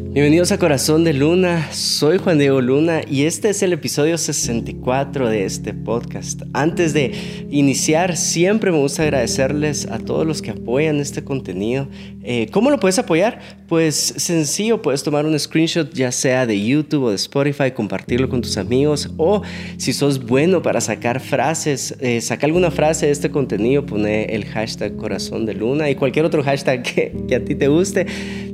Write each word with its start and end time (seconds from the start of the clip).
Bienvenidos 0.00 0.52
a 0.52 0.58
Corazón 0.58 1.04
de 1.04 1.12
Luna, 1.12 1.72
soy 1.72 2.18
Juan 2.18 2.38
Diego 2.38 2.60
Luna 2.60 3.02
y 3.06 3.24
este 3.24 3.50
es 3.50 3.62
el 3.62 3.72
episodio 3.72 4.16
64 4.16 5.28
de 5.28 5.44
este 5.44 5.74
podcast. 5.74 6.42
Antes 6.54 6.94
de 6.94 7.46
iniciar, 7.50 8.16
siempre 8.16 8.70
me 8.70 8.78
gusta 8.78 9.02
agradecerles 9.02 9.86
a 9.86 9.98
todos 9.98 10.24
los 10.24 10.40
que 10.40 10.52
apoyan 10.52 11.00
este 11.00 11.24
contenido. 11.24 11.88
Eh, 12.30 12.46
¿Cómo 12.52 12.70
lo 12.70 12.78
puedes 12.78 12.98
apoyar? 12.98 13.40
Pues 13.68 13.96
sencillo, 14.18 14.82
puedes 14.82 15.02
tomar 15.02 15.24
un 15.24 15.38
screenshot 15.38 15.90
ya 15.94 16.12
sea 16.12 16.44
de 16.44 16.62
YouTube 16.62 17.04
o 17.04 17.08
de 17.08 17.16
Spotify, 17.16 17.70
compartirlo 17.70 18.28
con 18.28 18.42
tus 18.42 18.58
amigos 18.58 19.08
o 19.16 19.40
si 19.78 19.94
sos 19.94 20.26
bueno 20.26 20.60
para 20.60 20.82
sacar 20.82 21.20
frases, 21.20 21.96
eh, 22.00 22.20
saca 22.20 22.44
alguna 22.44 22.70
frase 22.70 23.06
de 23.06 23.12
este 23.12 23.30
contenido, 23.30 23.86
pone 23.86 24.24
el 24.24 24.44
hashtag 24.44 24.94
Corazón 24.96 25.46
de 25.46 25.54
Luna 25.54 25.88
y 25.88 25.94
cualquier 25.94 26.26
otro 26.26 26.44
hashtag 26.44 26.82
que, 26.82 27.16
que 27.26 27.34
a 27.34 27.42
ti 27.42 27.54
te 27.54 27.68
guste 27.68 28.04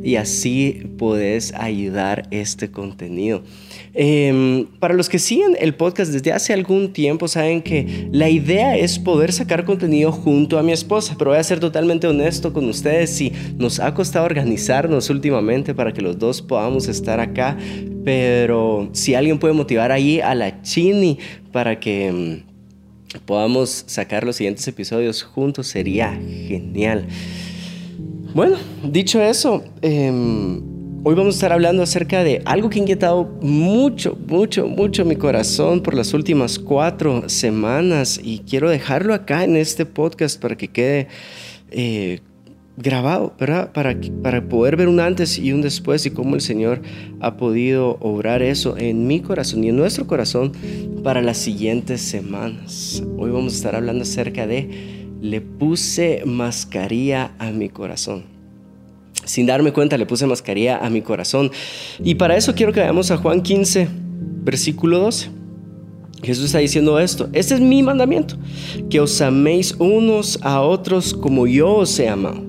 y 0.04 0.14
así 0.14 0.92
puedes 0.96 1.52
ayudar 1.54 2.28
este 2.30 2.70
contenido. 2.70 3.42
Em, 3.96 4.66
para 4.80 4.92
los 4.92 5.08
que 5.08 5.20
siguen 5.20 5.56
el 5.60 5.74
podcast 5.76 6.12
desde 6.12 6.32
hace 6.32 6.52
algún 6.52 6.92
tiempo, 6.92 7.28
saben 7.28 7.62
que 7.62 8.08
la 8.10 8.28
idea 8.28 8.76
es 8.76 8.98
poder 8.98 9.32
sacar 9.32 9.64
contenido 9.64 10.10
junto 10.10 10.58
a 10.58 10.64
mi 10.64 10.72
esposa, 10.72 11.14
pero 11.16 11.30
voy 11.30 11.38
a 11.38 11.44
ser 11.44 11.60
totalmente 11.60 12.08
honesto 12.08 12.52
con 12.52 12.68
ustedes, 12.68 13.10
si 13.10 13.32
nos 13.56 13.78
ha 13.78 13.94
costado 13.94 14.24
organizarnos 14.24 15.10
últimamente 15.10 15.74
para 15.74 15.92
que 15.92 16.02
los 16.02 16.18
dos 16.18 16.42
podamos 16.42 16.88
estar 16.88 17.20
acá, 17.20 17.56
pero 18.04 18.88
si 18.92 19.14
alguien 19.14 19.38
puede 19.38 19.54
motivar 19.54 19.92
ahí 19.92 20.20
a 20.20 20.34
la 20.34 20.60
Chini 20.62 21.18
para 21.52 21.78
que 21.78 22.08
em, 22.08 22.42
podamos 23.26 23.84
sacar 23.86 24.24
los 24.24 24.34
siguientes 24.34 24.66
episodios 24.66 25.22
juntos, 25.22 25.68
sería 25.68 26.12
genial. 26.48 27.06
Bueno, 28.34 28.56
dicho 28.82 29.22
eso, 29.22 29.62
em, 29.80 30.73
hoy 31.06 31.14
vamos 31.14 31.34
a 31.34 31.36
estar 31.36 31.52
hablando 31.52 31.82
acerca 31.82 32.24
de 32.24 32.40
algo 32.46 32.70
que 32.70 32.78
ha 32.78 32.82
inquietado 32.82 33.24
mucho, 33.42 34.16
mucho, 34.26 34.66
mucho 34.66 35.04
mi 35.04 35.16
corazón 35.16 35.82
por 35.82 35.94
las 35.94 36.14
últimas 36.14 36.58
cuatro 36.58 37.28
semanas 37.28 38.18
y 38.22 38.38
quiero 38.38 38.70
dejarlo 38.70 39.12
acá 39.12 39.44
en 39.44 39.56
este 39.56 39.84
podcast 39.84 40.40
para 40.40 40.56
que 40.56 40.68
quede 40.68 41.08
eh, 41.70 42.20
grabado. 42.78 43.36
Para, 43.36 43.70
para 43.70 44.48
poder 44.48 44.76
ver 44.76 44.88
un 44.88 44.98
antes 44.98 45.38
y 45.38 45.52
un 45.52 45.60
después 45.60 46.06
y 46.06 46.10
cómo 46.10 46.36
el 46.36 46.40
Señor 46.40 46.80
ha 47.20 47.36
podido 47.36 47.98
obrar 48.00 48.42
eso 48.42 48.78
en 48.78 49.06
mi 49.06 49.20
corazón 49.20 49.62
y 49.62 49.68
en 49.68 49.76
nuestro 49.76 50.06
corazón 50.06 50.52
para 51.02 51.20
las 51.20 51.36
siguientes 51.36 52.00
semanas. 52.00 53.02
Hoy 53.18 53.30
vamos 53.30 53.52
a 53.52 53.56
estar 53.56 53.76
hablando 53.76 54.04
acerca 54.04 54.46
de 54.46 55.14
le 55.20 55.42
puse 55.42 56.22
mascarilla 56.24 57.32
a 57.38 57.50
mi 57.50 57.68
corazón. 57.68 58.33
Sin 59.24 59.46
darme 59.46 59.72
cuenta, 59.72 59.96
le 59.96 60.06
puse 60.06 60.26
mascarilla 60.26 60.78
a 60.78 60.90
mi 60.90 61.02
corazón. 61.02 61.50
Y 62.02 62.14
para 62.16 62.36
eso 62.36 62.54
quiero 62.54 62.72
que 62.72 62.80
vayamos 62.80 63.10
a 63.10 63.16
Juan 63.16 63.42
15, 63.42 63.88
versículo 64.44 64.98
12. 64.98 65.30
Jesús 66.22 66.46
está 66.46 66.58
diciendo 66.58 66.98
esto. 66.98 67.28
Este 67.32 67.54
es 67.54 67.60
mi 67.60 67.82
mandamiento, 67.82 68.36
que 68.88 69.00
os 69.00 69.20
améis 69.20 69.74
unos 69.78 70.38
a 70.42 70.62
otros 70.62 71.14
como 71.14 71.46
yo 71.46 71.74
os 71.74 71.98
he 71.98 72.08
amado. 72.08 72.42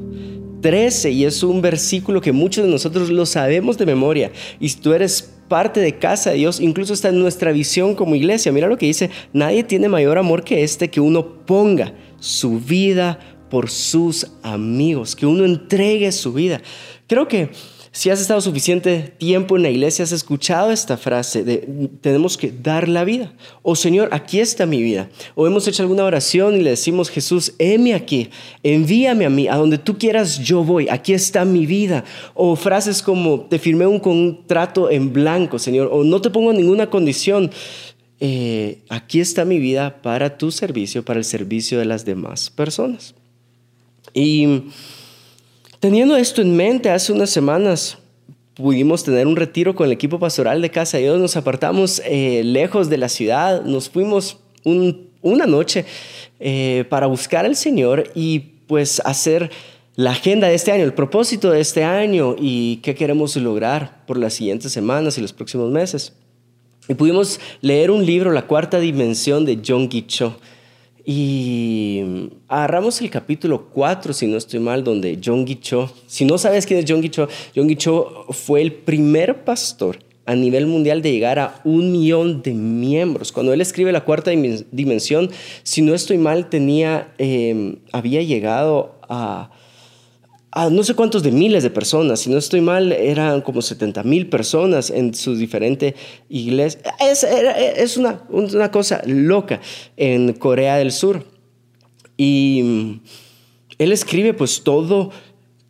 13, 0.62 1.12
y 1.12 1.26
es 1.26 1.44
un 1.44 1.62
versículo 1.62 2.22
que 2.22 2.32
muchos 2.32 2.66
de 2.66 2.72
nosotros 2.72 3.10
lo 3.12 3.26
sabemos 3.26 3.78
de 3.78 3.86
memoria. 3.86 4.32
Y 4.60 4.70
si 4.70 4.80
tú 4.80 4.94
eres 4.94 5.36
parte 5.48 5.80
de 5.80 6.00
casa 6.00 6.32
de 6.32 6.38
Dios, 6.38 6.60
incluso 6.60 6.94
está 6.94 7.10
en 7.10 7.20
nuestra 7.20 7.52
visión 7.52 7.94
como 7.94 8.16
iglesia. 8.16 8.52
Mira 8.52 8.68
lo 8.68 8.78
que 8.78 8.88
dice, 8.88 9.12
nadie 9.32 9.64
tiene 9.64 9.90
mayor 9.90 10.18
amor 10.18 10.44
que 10.44 10.64
este 10.64 10.90
que 10.90 11.00
uno 11.00 11.46
ponga 11.46 11.94
su 12.20 12.60
vida 12.60 13.20
por 13.50 13.70
sus 13.70 14.28
amigos, 14.44 15.16
que 15.16 15.26
uno 15.26 15.46
entregue 15.46 16.12
su 16.12 16.34
vida. 16.34 16.62
Creo 17.08 17.28
que 17.28 17.50
si 17.96 18.10
has 18.10 18.20
estado 18.20 18.42
suficiente 18.42 19.14
tiempo 19.18 19.56
en 19.56 19.64
la 19.64 19.70
iglesia, 19.70 20.04
has 20.04 20.12
escuchado 20.12 20.70
esta 20.70 20.98
frase 20.98 21.46
de 21.46 21.90
tenemos 22.02 22.36
que 22.36 22.52
dar 22.52 22.90
la 22.90 23.06
vida. 23.06 23.32
O 23.62 23.78
Señor, 23.78 24.10
aquí 24.12 24.42
está 24.42 24.66
mi 24.66 24.84
vida. 24.84 25.10
O 25.34 25.48
hemos 25.48 25.66
hecho 25.66 25.82
alguna 25.82 26.04
oración 26.04 26.58
y 26.58 26.62
le 26.62 26.72
decimos, 26.72 27.10
Jesús, 27.10 27.54
heme 27.58 27.94
aquí, 27.94 28.32
envíame 28.64 29.26
a 29.26 29.30
mí, 29.30 29.48
a 29.48 29.56
donde 29.56 29.78
tú 29.78 29.98
quieras 29.98 30.40
yo 30.40 30.62
voy, 30.62 30.90
aquí 30.90 31.14
está 31.14 31.46
mi 31.46 31.66
vida. 31.66 32.04
O 32.34 32.58
frases 32.58 33.02
como, 33.02 33.46
te 33.46 33.60
firmé 33.60 33.88
un 33.88 34.02
contrato 34.02 34.92
en 34.92 35.14
blanco, 35.14 35.58
Señor, 35.58 35.88
o 35.90 36.04
no 36.04 36.20
te 36.22 36.30
pongo 36.30 36.52
ninguna 36.52 36.90
condición. 36.90 37.50
Eh, 38.20 38.80
aquí 38.90 39.22
está 39.22 39.46
mi 39.46 39.58
vida 39.58 40.02
para 40.02 40.38
tu 40.38 40.52
servicio, 40.52 41.06
para 41.06 41.20
el 41.20 41.26
servicio 41.26 41.80
de 41.80 41.86
las 41.86 42.04
demás 42.04 42.50
personas. 42.50 43.16
Y 44.16 44.64
teniendo 45.82 46.16
esto 46.16 46.42
en 46.42 46.56
mente, 46.56 46.90
hace 46.90 47.12
unas 47.12 47.30
semanas 47.30 47.98
pudimos 48.56 49.04
tener 49.04 49.28
un 49.28 49.36
retiro 49.36 49.76
con 49.76 49.88
el 49.88 49.92
equipo 49.92 50.18
pastoral 50.18 50.62
de 50.62 50.72
Casa 50.72 50.98
de 50.98 51.04
Dios, 51.04 51.20
nos 51.20 51.36
apartamos 51.36 52.02
eh, 52.06 52.42
lejos 52.46 52.90
de 52.90 52.98
la 52.98 53.10
ciudad, 53.10 53.64
nos 53.64 53.90
fuimos 53.90 54.38
una 55.22 55.46
noche 55.46 55.86
eh, 56.40 56.86
para 56.90 57.08
buscar 57.08 57.46
al 57.46 57.58
Señor 57.58 58.10
y 58.16 58.40
pues 58.68 59.02
hacer 59.04 59.52
la 59.96 60.12
agenda 60.12 60.48
de 60.48 60.56
este 60.56 60.72
año, 60.72 60.86
el 60.86 60.94
propósito 60.94 61.52
de 61.52 61.60
este 61.60 61.84
año 61.84 62.36
y 62.40 62.78
qué 62.78 62.96
queremos 62.96 63.36
lograr 63.36 64.06
por 64.08 64.18
las 64.18 64.34
siguientes 64.34 64.72
semanas 64.72 65.18
y 65.18 65.22
los 65.22 65.34
próximos 65.34 65.70
meses. 65.72 66.14
Y 66.88 66.94
pudimos 66.94 67.40
leer 67.60 67.92
un 67.92 68.06
libro, 68.06 68.32
La 68.32 68.48
cuarta 68.48 68.80
dimensión 68.80 69.44
de 69.44 69.60
John 69.66 69.90
Cho. 69.90 70.38
Y 71.06 72.02
agarramos 72.48 73.00
el 73.02 73.12
capítulo 73.12 73.68
4, 73.72 74.12
si 74.12 74.26
no 74.26 74.38
estoy 74.38 74.60
mal, 74.60 74.84
donde 74.84 75.20
John 75.24 75.46
Cho, 75.46 75.92
si 76.08 76.26
no 76.26 76.40
sabes 76.40 76.66
quién 76.66 76.80
es 76.80 76.86
John 76.88 77.08
Cho, 77.10 77.28
John 77.56 77.76
Cho 77.76 78.26
fue 78.32 78.64
el 78.64 78.74
primer 78.74 79.44
pastor 79.44 80.00
a 80.26 80.36
nivel 80.36 80.66
mundial 80.66 81.04
de 81.04 81.12
llegar 81.12 81.38
a 81.38 81.62
un 81.64 81.92
millón 81.92 82.42
de 82.42 82.54
miembros. 82.54 83.32
Cuando 83.32 83.54
él 83.54 83.62
escribe 83.62 83.92
la 83.92 84.04
cuarta 84.04 84.32
dimensión, 84.32 85.30
si 85.62 85.84
no 85.84 85.94
estoy 85.94 86.18
mal, 86.18 86.50
tenía, 86.50 87.14
eh, 87.20 87.78
había 87.92 88.24
llegado 88.24 88.96
a 89.08 89.52
no 90.72 90.84
sé 90.84 90.94
cuántos 90.94 91.22
de 91.22 91.32
miles 91.32 91.64
de 91.64 91.70
personas, 91.70 92.22
si 92.22 92.30
no 92.30 92.38
estoy 92.38 92.62
mal, 92.62 92.94
eran 92.94 93.42
como 93.42 93.62
70 93.62 94.04
mil 94.04 94.30
personas 94.30 94.90
en 94.90 95.14
sus 95.14 95.38
diferentes 95.38 95.96
iglesias. 96.30 96.84
Es, 97.00 97.24
es 97.24 97.98
una, 97.98 98.22
una 98.30 98.72
cosa 98.72 99.02
loca 99.06 99.60
en 99.98 100.34
Corea 100.34 100.78
del 100.78 100.92
Sur. 100.92 101.26
Y 102.18 102.62
mm, 102.64 103.00
él 103.80 103.92
escribe 103.92 104.34
pues 104.34 104.64
todo 104.64 105.12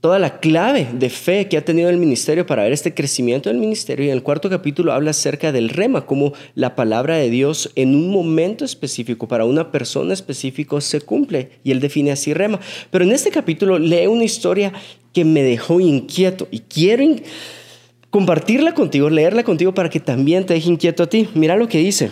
toda 0.05 0.19
la 0.19 0.39
clave 0.39 0.87
de 0.93 1.09
fe 1.09 1.47
que 1.47 1.57
ha 1.57 1.65
tenido 1.65 1.89
el 1.89 1.97
ministerio 1.97 2.45
para 2.45 2.61
ver 2.61 2.71
este 2.71 2.93
crecimiento 2.93 3.49
del 3.49 3.57
ministerio. 3.57 4.05
Y 4.05 4.09
en 4.09 4.13
el 4.13 4.21
cuarto 4.21 4.51
capítulo 4.51 4.93
habla 4.93 5.09
acerca 5.09 5.51
del 5.51 5.69
rema, 5.69 6.05
como 6.05 6.33
la 6.53 6.75
palabra 6.75 7.17
de 7.17 7.31
Dios 7.31 7.71
en 7.75 7.95
un 7.95 8.11
momento 8.11 8.65
específico, 8.65 9.27
para 9.27 9.45
una 9.45 9.71
persona 9.71 10.13
específica, 10.13 10.79
se 10.79 11.01
cumple. 11.01 11.53
Y 11.63 11.71
él 11.71 11.79
define 11.79 12.11
así 12.11 12.35
rema. 12.35 12.59
Pero 12.91 13.03
en 13.03 13.13
este 13.13 13.31
capítulo 13.31 13.79
lee 13.79 14.05
una 14.05 14.25
historia 14.25 14.73
que 15.11 15.25
me 15.25 15.41
dejó 15.41 15.79
inquieto 15.79 16.47
y 16.51 16.59
quiero 16.59 17.03
compartirla 18.11 18.75
contigo, 18.75 19.09
leerla 19.09 19.41
contigo 19.41 19.73
para 19.73 19.89
que 19.89 19.99
también 19.99 20.45
te 20.45 20.53
deje 20.53 20.69
inquieto 20.69 21.01
a 21.01 21.09
ti. 21.09 21.29
Mira 21.33 21.55
lo 21.55 21.67
que 21.67 21.79
dice. 21.79 22.11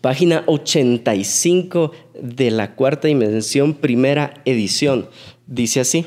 Página 0.00 0.44
85 0.46 1.92
de 2.22 2.50
la 2.50 2.74
cuarta 2.74 3.06
dimensión, 3.06 3.74
primera 3.74 4.40
edición. 4.46 5.10
Dice 5.46 5.80
así. 5.80 6.06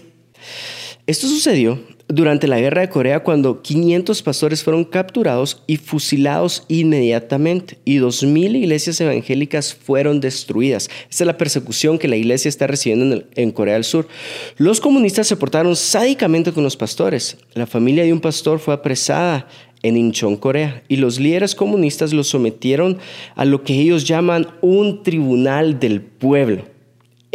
Esto 1.07 1.27
sucedió 1.27 1.79
durante 2.07 2.47
la 2.47 2.59
guerra 2.59 2.81
de 2.81 2.89
Corea 2.89 3.21
cuando 3.21 3.61
500 3.61 4.23
pastores 4.23 4.63
fueron 4.63 4.83
capturados 4.83 5.61
y 5.67 5.77
fusilados 5.77 6.63
inmediatamente 6.67 7.77
y 7.85 7.97
2.000 7.97 8.55
iglesias 8.55 8.99
evangélicas 9.01 9.75
fueron 9.75 10.19
destruidas. 10.19 10.89
Esta 11.07 11.23
es 11.23 11.27
la 11.27 11.37
persecución 11.37 11.99
que 11.99 12.07
la 12.07 12.15
iglesia 12.15 12.49
está 12.49 12.65
recibiendo 12.65 13.23
en, 13.35 13.51
Corea 13.51 13.75
del 13.75 13.83
Sur. 13.83 14.07
Los 14.57 14.81
comunistas 14.81 15.27
se 15.27 15.35
portaron 15.35 15.75
sádicamente 15.75 16.51
con 16.51 16.63
los 16.63 16.75
pastores. 16.75 17.37
La 17.53 17.67
familia 17.67 18.03
de 18.03 18.11
un 18.11 18.19
pastor 18.19 18.57
fue 18.57 18.73
apresada 18.73 19.47
en 19.83 19.97
Incheon, 19.97 20.37
Corea, 20.37 20.83
y 20.87 20.95
los 20.95 21.19
líderes 21.19 21.53
comunistas 21.53 22.13
los 22.13 22.29
sometieron 22.29 22.97
a 23.35 23.45
lo 23.45 23.63
que 23.63 23.79
ellos 23.79 24.05
llaman 24.05 24.47
un 24.61 25.03
tribunal 25.03 25.79
del 25.79 26.01
pueblo. 26.01 26.74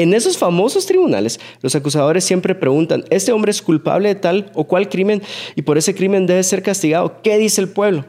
En 0.00 0.14
esos 0.14 0.38
famosos 0.38 0.86
tribunales, 0.86 1.38
los 1.60 1.74
acusadores 1.74 2.24
siempre 2.24 2.54
preguntan, 2.54 3.04
¿este 3.10 3.32
hombre 3.32 3.50
es 3.50 3.60
culpable 3.60 4.08
de 4.08 4.14
tal 4.14 4.50
o 4.54 4.64
cual 4.64 4.88
crimen 4.88 5.20
y 5.56 5.60
por 5.60 5.76
ese 5.76 5.94
crimen 5.94 6.26
debe 6.26 6.42
ser 6.42 6.62
castigado? 6.62 7.20
¿Qué 7.20 7.36
dice 7.36 7.60
el 7.60 7.68
pueblo? 7.68 8.06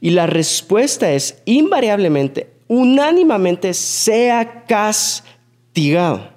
Y 0.00 0.08
la 0.08 0.26
respuesta 0.26 1.12
es 1.12 1.42
invariablemente, 1.44 2.48
unánimamente, 2.66 3.74
sea 3.74 4.64
castigado. 4.66 6.30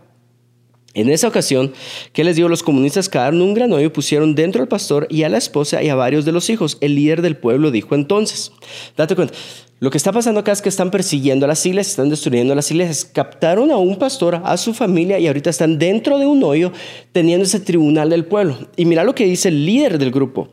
En 0.93 1.09
esa 1.09 1.29
ocasión, 1.29 1.71
¿qué 2.11 2.25
les 2.25 2.35
digo? 2.35 2.49
Los 2.49 2.61
comunistas 2.61 3.07
cavaron 3.07 3.41
un 3.41 3.53
gran 3.53 3.71
hoyo 3.71 3.85
y 3.85 3.91
pusieron 3.91 4.35
dentro 4.35 4.61
al 4.61 4.67
pastor 4.67 5.07
y 5.09 5.23
a 5.23 5.29
la 5.29 5.37
esposa 5.37 5.81
y 5.81 5.87
a 5.87 5.95
varios 5.95 6.25
de 6.25 6.33
los 6.33 6.49
hijos. 6.49 6.77
El 6.81 6.95
líder 6.95 7.21
del 7.21 7.37
pueblo 7.37 7.71
dijo 7.71 7.95
entonces, 7.95 8.51
date 8.97 9.15
cuenta, 9.15 9.35
lo 9.81 9.89
que 9.89 9.97
está 9.97 10.11
pasando 10.11 10.39
acá 10.39 10.51
es 10.51 10.61
que 10.61 10.69
están 10.69 10.91
persiguiendo 10.91 11.43
a 11.45 11.47
las 11.47 11.65
iglesias, 11.65 11.93
están 11.93 12.09
destruyendo 12.09 12.53
las 12.53 12.69
iglesias. 12.69 13.03
Captaron 13.03 13.71
a 13.71 13.77
un 13.77 13.97
pastor, 13.97 14.39
a 14.43 14.55
su 14.57 14.75
familia 14.75 15.17
y 15.17 15.25
ahorita 15.25 15.49
están 15.49 15.79
dentro 15.79 16.19
de 16.19 16.27
un 16.27 16.43
hoyo 16.43 16.71
teniendo 17.11 17.45
ese 17.45 17.59
tribunal 17.59 18.11
del 18.11 18.25
pueblo. 18.25 18.69
Y 18.75 18.85
mira 18.85 19.03
lo 19.03 19.15
que 19.15 19.25
dice 19.25 19.47
el 19.47 19.65
líder 19.65 19.97
del 19.97 20.11
grupo. 20.11 20.49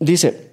dice, 0.00 0.52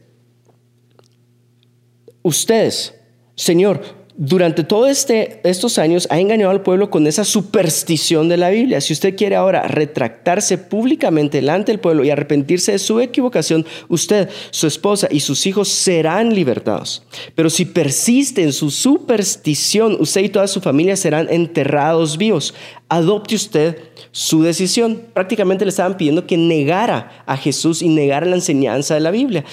ustedes, 2.22 2.96
Señor, 3.36 3.82
durante 4.18 4.64
todos 4.64 4.90
este, 4.90 5.42
estos 5.44 5.78
años 5.78 6.08
ha 6.10 6.20
engañado 6.20 6.50
al 6.50 6.62
pueblo 6.62 6.90
con 6.90 7.06
esa 7.06 7.26
superstición 7.26 8.30
de 8.30 8.38
la 8.38 8.50
Biblia. 8.50 8.80
Si 8.80 8.94
usted 8.94 9.16
quiere 9.18 9.36
ahora 9.36 9.64
retractarse 9.64 10.58
públicamente 10.58 11.40
delante 11.40 11.74
del 11.74 11.82
pueblo 11.82 12.06
y 12.06 12.10
arrepentirse 12.10 12.72
de 12.72 12.80
su 12.80 13.02
equivocación, 13.02 13.66
usted, 13.90 14.30
su 14.52 14.68
esposa 14.68 15.10
y 15.12 15.20
sus 15.20 15.46
hijos 15.46 15.68
serán 15.68 16.34
libertados. 16.34 17.04
Pero 17.36 17.50
si 17.50 17.66
persiste 17.66 18.42
en 18.42 18.54
su 18.54 18.72
superstición, 18.72 19.98
usted 20.00 20.24
y 20.24 20.30
toda 20.30 20.48
su 20.48 20.62
familia 20.62 20.96
serán 20.96 21.28
enterrados 21.30 22.18
vivos. 22.18 22.54
Adopte 22.88 23.36
usted 23.36 23.80
su 24.14 24.44
decisión. 24.44 25.02
Prácticamente 25.14 25.66
le 25.66 25.70
estaban 25.70 25.98
pidiendo 25.98 26.26
que 26.26 26.38
negara 26.38 27.24
a 27.26 27.36
Jesús 27.36 27.82
y 27.82 27.90
negara 27.90 28.26
la 28.26 28.36
enseñanza 28.36 28.94
de 28.94 29.02
la 29.02 29.12
Biblia. 29.12 29.44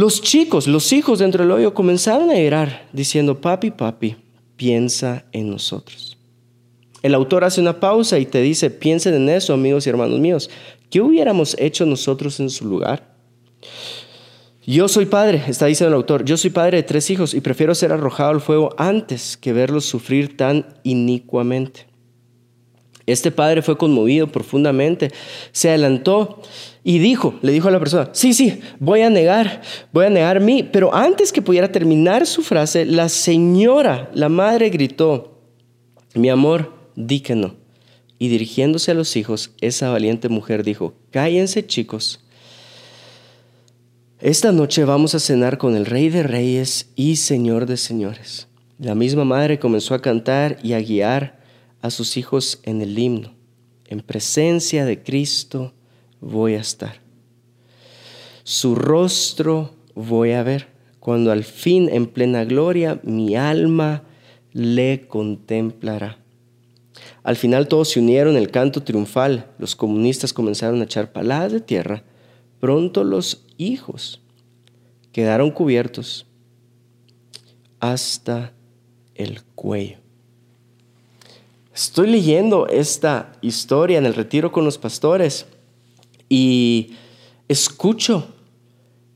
Los 0.00 0.22
chicos, 0.22 0.66
los 0.66 0.94
hijos 0.94 1.18
dentro 1.18 1.44
del 1.44 1.52
hoyo 1.52 1.74
comenzaron 1.74 2.30
a 2.30 2.34
llorar 2.34 2.88
diciendo, 2.90 3.38
papi, 3.38 3.70
papi, 3.70 4.16
piensa 4.56 5.26
en 5.30 5.50
nosotros. 5.50 6.16
El 7.02 7.14
autor 7.14 7.44
hace 7.44 7.60
una 7.60 7.80
pausa 7.80 8.18
y 8.18 8.24
te 8.24 8.40
dice, 8.40 8.70
piensen 8.70 9.12
en 9.12 9.28
eso, 9.28 9.52
amigos 9.52 9.86
y 9.86 9.90
hermanos 9.90 10.18
míos. 10.18 10.48
¿Qué 10.88 11.02
hubiéramos 11.02 11.54
hecho 11.58 11.84
nosotros 11.84 12.40
en 12.40 12.48
su 12.48 12.64
lugar? 12.64 13.14
Yo 14.66 14.88
soy 14.88 15.04
padre, 15.04 15.42
está 15.46 15.66
diciendo 15.66 15.94
el 15.94 16.00
autor, 16.00 16.24
yo 16.24 16.38
soy 16.38 16.48
padre 16.48 16.78
de 16.78 16.82
tres 16.82 17.10
hijos 17.10 17.34
y 17.34 17.42
prefiero 17.42 17.74
ser 17.74 17.92
arrojado 17.92 18.30
al 18.30 18.40
fuego 18.40 18.74
antes 18.78 19.36
que 19.36 19.52
verlos 19.52 19.84
sufrir 19.84 20.34
tan 20.34 20.78
inicuamente. 20.82 21.90
Este 23.04 23.30
padre 23.30 23.60
fue 23.60 23.76
conmovido 23.76 24.28
profundamente, 24.28 25.10
se 25.52 25.68
adelantó 25.68 26.40
y 26.82 26.98
dijo, 26.98 27.38
le 27.42 27.52
dijo 27.52 27.68
a 27.68 27.70
la 27.70 27.78
persona, 27.78 28.08
sí, 28.12 28.32
sí, 28.32 28.60
voy 28.78 29.02
a 29.02 29.10
negar, 29.10 29.60
voy 29.92 30.06
a 30.06 30.10
negar 30.10 30.40
mí. 30.40 30.62
Pero 30.62 30.94
antes 30.94 31.32
que 31.32 31.42
pudiera 31.42 31.70
terminar 31.70 32.26
su 32.26 32.42
frase, 32.42 32.86
la 32.86 33.08
señora, 33.08 34.10
la 34.14 34.28
madre 34.28 34.70
gritó, 34.70 35.38
mi 36.14 36.30
amor, 36.30 36.72
di 36.96 37.20
que 37.20 37.34
no. 37.34 37.54
Y 38.18 38.28
dirigiéndose 38.28 38.90
a 38.90 38.94
los 38.94 39.16
hijos, 39.16 39.52
esa 39.60 39.90
valiente 39.90 40.28
mujer 40.28 40.62
dijo, 40.62 40.94
cállense 41.10 41.66
chicos. 41.66 42.20
Esta 44.20 44.52
noche 44.52 44.84
vamos 44.84 45.14
a 45.14 45.20
cenar 45.20 45.58
con 45.58 45.76
el 45.76 45.86
Rey 45.86 46.08
de 46.08 46.22
Reyes 46.22 46.90
y 46.96 47.16
Señor 47.16 47.66
de 47.66 47.76
Señores. 47.76 48.48
La 48.78 48.94
misma 48.94 49.24
madre 49.24 49.58
comenzó 49.58 49.94
a 49.94 50.02
cantar 50.02 50.58
y 50.62 50.72
a 50.72 50.80
guiar 50.80 51.40
a 51.82 51.90
sus 51.90 52.16
hijos 52.16 52.60
en 52.62 52.80
el 52.80 52.98
himno, 52.98 53.34
en 53.86 54.00
presencia 54.00 54.84
de 54.84 55.02
Cristo 55.02 55.74
voy 56.20 56.54
a 56.54 56.60
estar. 56.60 57.00
Su 58.44 58.74
rostro 58.74 59.74
voy 59.94 60.32
a 60.32 60.42
ver 60.42 60.68
cuando 60.98 61.32
al 61.32 61.44
fin 61.44 61.88
en 61.90 62.06
plena 62.06 62.44
gloria 62.44 63.00
mi 63.02 63.36
alma 63.36 64.02
le 64.52 65.06
contemplará. 65.08 66.18
Al 67.22 67.36
final 67.36 67.68
todos 67.68 67.90
se 67.90 68.00
unieron 68.00 68.36
en 68.36 68.42
el 68.42 68.50
canto 68.50 68.82
triunfal, 68.82 69.46
los 69.58 69.76
comunistas 69.76 70.32
comenzaron 70.32 70.80
a 70.80 70.84
echar 70.84 71.12
paladas 71.12 71.52
de 71.52 71.60
tierra, 71.60 72.02
pronto 72.60 73.04
los 73.04 73.46
hijos 73.56 74.20
quedaron 75.12 75.50
cubiertos 75.50 76.26
hasta 77.78 78.52
el 79.14 79.42
cuello. 79.54 79.98
Estoy 81.74 82.10
leyendo 82.10 82.66
esta 82.66 83.32
historia 83.40 83.98
en 83.98 84.06
el 84.06 84.14
retiro 84.14 84.52
con 84.52 84.64
los 84.64 84.76
pastores 84.76 85.46
y 86.32 86.92
escucho, 87.48 88.28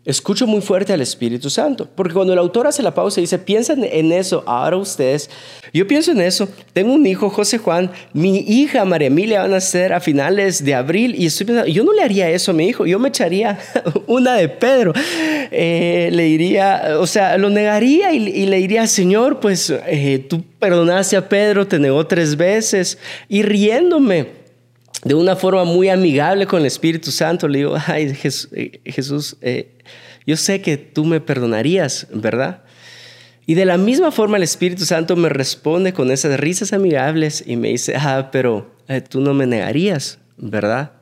escucho 0.05 0.49
muy 0.49 0.61
fuerte 0.61 0.93
al 0.93 1.01
Espíritu 1.01 1.49
Santo. 1.49 1.89
Porque 1.95 2.13
cuando 2.13 2.33
el 2.33 2.39
autor 2.41 2.67
hace 2.67 2.83
la 2.83 2.93
pausa 2.93 3.21
y 3.21 3.23
dice, 3.23 3.39
piensen 3.39 3.85
en 3.85 4.11
eso 4.11 4.43
ahora 4.47 4.77
ustedes, 4.77 5.31
yo 5.73 5.87
pienso 5.87 6.11
en 6.11 6.21
eso. 6.21 6.49
Tengo 6.73 6.93
un 6.93 7.07
hijo, 7.07 7.31
José 7.31 7.59
Juan, 7.59 7.93
mi 8.13 8.39
hija 8.39 8.85
María 8.85 9.07
Emilia 9.07 9.43
van 9.43 9.55
a 9.55 9.61
ser 9.61 9.93
a 9.93 10.01
finales 10.01 10.65
de 10.65 10.75
abril 10.75 11.15
y 11.17 11.27
estoy 11.27 11.47
pensando, 11.47 11.71
yo 11.71 11.85
no 11.85 11.93
le 11.93 12.03
haría 12.03 12.29
eso 12.29 12.51
a 12.51 12.55
mi 12.55 12.67
hijo, 12.67 12.85
yo 12.85 12.99
me 12.99 13.11
echaría 13.11 13.61
una 14.09 14.35
de 14.35 14.49
Pedro. 14.49 14.93
Eh, 15.53 16.11
le 16.13 16.25
diría, 16.25 16.97
o 16.99 17.07
sea, 17.07 17.39
lo 17.39 17.49
negaría 17.49 18.13
y, 18.13 18.47
le 18.47 18.57
diría, 18.57 18.89
Señor, 18.89 19.39
pues 19.39 19.71
eh, 19.71 20.27
tú 20.29 20.43
perdonaste 20.59 21.17
a 21.17 21.29
Pedro, 21.29 21.69
te 21.69 21.79
negó 21.79 22.05
tres 22.09 22.37
veces 22.37 22.99
y 23.29 23.43
riéndome 23.43 24.44
de 25.03 25.15
una 25.15 25.37
forma 25.37 25.65
muy 25.65 25.89
amigable 25.89 26.47
con 26.47 26.61
el 26.61 26.67
Espíritu 26.67 27.11
Santo, 27.11 27.49
le 27.49 27.59
digo, 27.59 27.77
ay 27.87 28.15
Jesús, 28.15 28.49
eh, 28.53 28.81
eh, 29.43 29.79
yo 30.27 30.37
sé 30.37 30.61
que 30.63 30.77
tú 30.77 31.05
me 31.05 31.21
perdonarías, 31.21 32.07
¿verdad? 32.13 32.63
Y 33.47 33.55
de 33.55 33.67
la 33.67 33.77
misma 33.77 34.11
forma 34.11 34.39
el 34.39 34.43
Espíritu 34.43 34.87
Santo 34.87 35.17
me 35.17 35.29
responde 35.29 35.93
con 35.93 36.11
esas 36.11 36.41
risas 36.41 36.73
amigables 36.73 37.45
y 37.47 37.57
me 37.57 37.69
dice, 37.69 37.95
ah, 37.97 38.31
pero 38.33 38.75
eh, 38.89 39.03
tú 39.03 39.21
no 39.21 39.35
me 39.35 39.47
negarías, 39.47 40.19
¿verdad? 40.39 40.93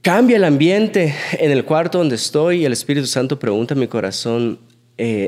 Cambia 0.00 0.36
el 0.36 0.44
ambiente 0.44 1.14
en 1.32 1.50
el 1.50 1.64
cuarto 1.64 1.98
donde 1.98 2.14
estoy 2.14 2.60
y 2.60 2.64
el 2.64 2.72
Espíritu 2.72 3.06
Santo 3.06 3.38
pregunta 3.38 3.74
a 3.74 3.76
mi 3.76 3.88
corazón, 3.88 4.60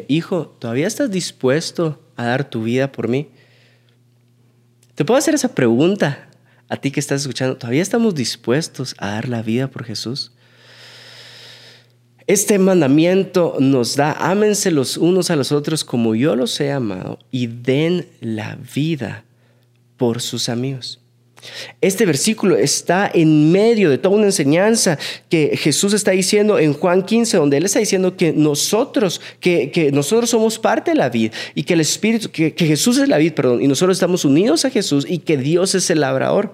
hijo, 0.06 0.54
¿todavía 0.58 0.86
estás 0.86 1.10
dispuesto 1.10 1.98
a 2.14 2.26
dar 2.26 2.48
tu 2.48 2.62
vida 2.62 2.92
por 2.92 3.08
mí? 3.08 3.28
Te 4.94 5.04
puedo 5.04 5.18
hacer 5.18 5.34
esa 5.34 5.54
pregunta 5.54 6.28
a 6.68 6.76
ti 6.76 6.90
que 6.90 7.00
estás 7.00 7.22
escuchando. 7.22 7.56
¿Todavía 7.56 7.82
estamos 7.82 8.14
dispuestos 8.14 8.94
a 8.98 9.08
dar 9.10 9.28
la 9.28 9.42
vida 9.42 9.68
por 9.68 9.84
Jesús? 9.84 10.32
Este 12.26 12.58
mandamiento 12.58 13.56
nos 13.58 13.96
da, 13.96 14.12
ámense 14.12 14.70
los 14.70 14.96
unos 14.96 15.30
a 15.30 15.36
los 15.36 15.50
otros 15.52 15.84
como 15.84 16.14
yo 16.14 16.36
los 16.36 16.58
he 16.60 16.70
amado 16.70 17.18
y 17.30 17.48
den 17.48 18.06
la 18.20 18.56
vida 18.74 19.24
por 19.96 20.20
sus 20.20 20.48
amigos. 20.48 21.01
Este 21.80 22.06
versículo 22.06 22.56
está 22.56 23.10
en 23.12 23.50
medio 23.50 23.90
de 23.90 23.98
toda 23.98 24.16
una 24.16 24.26
enseñanza 24.26 24.98
que 25.28 25.56
Jesús 25.56 25.92
está 25.92 26.12
diciendo 26.12 26.58
en 26.58 26.72
Juan 26.72 27.02
15, 27.02 27.36
donde 27.36 27.56
Él 27.56 27.64
está 27.64 27.78
diciendo 27.78 28.16
que 28.16 28.32
nosotros, 28.32 29.20
que, 29.40 29.90
nosotros 29.92 30.30
somos 30.30 30.58
parte 30.58 30.92
de 30.92 30.96
la 30.96 31.08
vida 31.08 31.32
y 31.54 31.64
que 31.64 31.74
el 31.74 31.80
Espíritu, 31.80 32.30
que, 32.30 32.54
Jesús 32.56 32.98
es 32.98 33.08
la 33.08 33.18
vida, 33.18 33.34
perdón, 33.34 33.62
y 33.62 33.68
nosotros 33.68 33.96
estamos 33.96 34.24
unidos 34.24 34.64
a 34.64 34.70
Jesús 34.70 35.04
y 35.08 35.18
que 35.18 35.36
Dios 35.36 35.74
es 35.74 35.90
el 35.90 36.00
labrador 36.00 36.52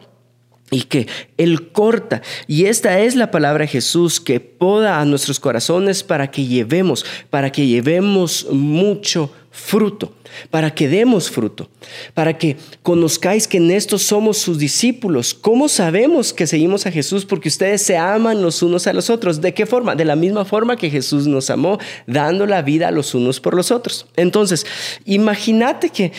y 0.71 0.83
que 0.83 1.07
Él 1.37 1.71
corta. 1.73 2.23
Y 2.47 2.67
esta 2.67 3.01
es 3.01 3.17
la 3.17 3.31
palabra 3.31 3.65
de 3.65 3.69
Jesús 3.69 4.21
que 4.21 4.41
poda 4.41 5.01
a 5.01 5.05
nuestros 5.05 5.41
corazones 5.41 6.03
para 6.03 6.31
que 6.31 6.47
llevemos, 6.47 7.05
para 7.31 7.53
que 7.53 7.67
llevemos 7.67 8.47
mucho 8.51 9.33
fruto, 9.59 10.13
para 10.51 10.73
que 10.75 10.89
demos 10.89 11.31
fruto, 11.31 11.69
para 12.15 12.39
que 12.39 12.57
conozcáis 12.83 13.49
que 13.49 13.59
en 13.59 13.71
esto 13.71 13.99
somos 13.99 14.39
sus 14.39 14.59
discípulos. 14.59 15.35
¿Cómo 15.35 15.69
sabemos 15.69 16.33
que 16.33 16.47
seguimos 16.47 16.87
a 16.87 16.93
Jesús? 16.93 17.25
Porque 17.25 17.49
ustedes 17.49 17.83
se 17.83 17.97
aman 17.97 18.41
los 18.41 18.63
unos 18.63 18.87
a 18.87 18.93
los 18.93 19.11
otros. 19.11 19.41
¿De 19.41 19.53
qué 19.53 19.67
forma? 19.67 19.97
De 19.97 20.05
la 20.05 20.17
misma 20.17 20.45
forma 20.45 20.77
que 20.77 20.91
Jesús 20.91 21.27
nos 21.27 21.51
amó, 21.51 21.79
dando 22.07 22.47
la 22.47 22.63
vida 22.63 22.89
a 22.89 22.93
los 22.93 23.15
unos 23.15 23.41
por 23.41 23.55
los 23.55 23.71
otros. 23.71 24.07
Entonces, 24.17 24.65
imagínate 25.05 25.91
que 25.91 26.13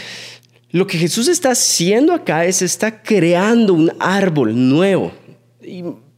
lo 0.72 0.86
que 0.86 0.98
Jesús 0.98 1.28
está 1.28 1.52
haciendo 1.52 2.14
acá 2.14 2.46
es 2.46 2.62
está 2.62 3.02
creando 3.02 3.74
un 3.74 3.92
árbol 4.00 4.70
nuevo. 4.70 5.12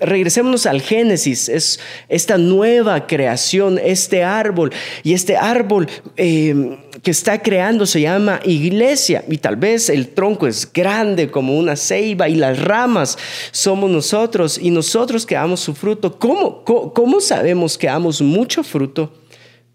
Regresémonos 0.01 0.65
al 0.65 0.81
Génesis, 0.81 1.47
es 1.47 1.79
esta 2.09 2.37
nueva 2.37 3.07
creación, 3.07 3.79
este 3.81 4.23
árbol. 4.23 4.71
Y 5.03 5.13
este 5.13 5.37
árbol 5.37 5.87
eh, 6.17 6.77
que 7.03 7.11
está 7.11 7.41
creando 7.41 7.85
se 7.85 8.01
llama 8.01 8.39
iglesia. 8.43 9.23
Y 9.29 9.37
tal 9.37 9.55
vez 9.55 9.89
el 9.89 10.09
tronco 10.09 10.47
es 10.47 10.71
grande 10.71 11.29
como 11.29 11.57
una 11.57 11.75
ceiba 11.75 12.27
y 12.27 12.35
las 12.35 12.59
ramas 12.59 13.17
somos 13.51 13.89
nosotros 13.89 14.57
y 14.57 14.71
nosotros 14.71 15.25
que 15.25 15.35
damos 15.35 15.59
su 15.59 15.73
fruto. 15.73 16.17
¿Cómo, 16.19 16.63
cómo, 16.63 17.21
sabemos 17.21 17.77
que 17.77 17.87
damos 17.87 18.21
mucho 18.21 18.63
fruto? 18.63 19.13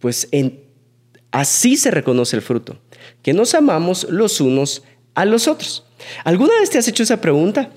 Pues 0.00 0.28
así 1.30 1.76
se 1.76 1.90
reconoce 1.90 2.36
el 2.36 2.42
fruto 2.42 2.76
que 3.22 3.32
nos 3.32 3.54
amamos 3.54 4.06
los 4.10 4.40
unos 4.40 4.82
a 5.14 5.24
los 5.24 5.48
otros. 5.48 5.84
¿Alguna 6.24 6.52
vez 6.60 6.70
te 6.70 6.78
has 6.78 6.86
hecho 6.88 7.02
esa 7.02 7.20
pregunta? 7.20 7.70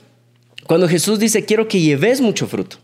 Cuando 0.70 0.88
Jesús 0.88 1.18
dice, 1.18 1.46
quiero 1.46 1.68
que 1.68 1.82
lleves 1.82 2.22
mucho 2.22 2.46
fruto. 2.46 2.78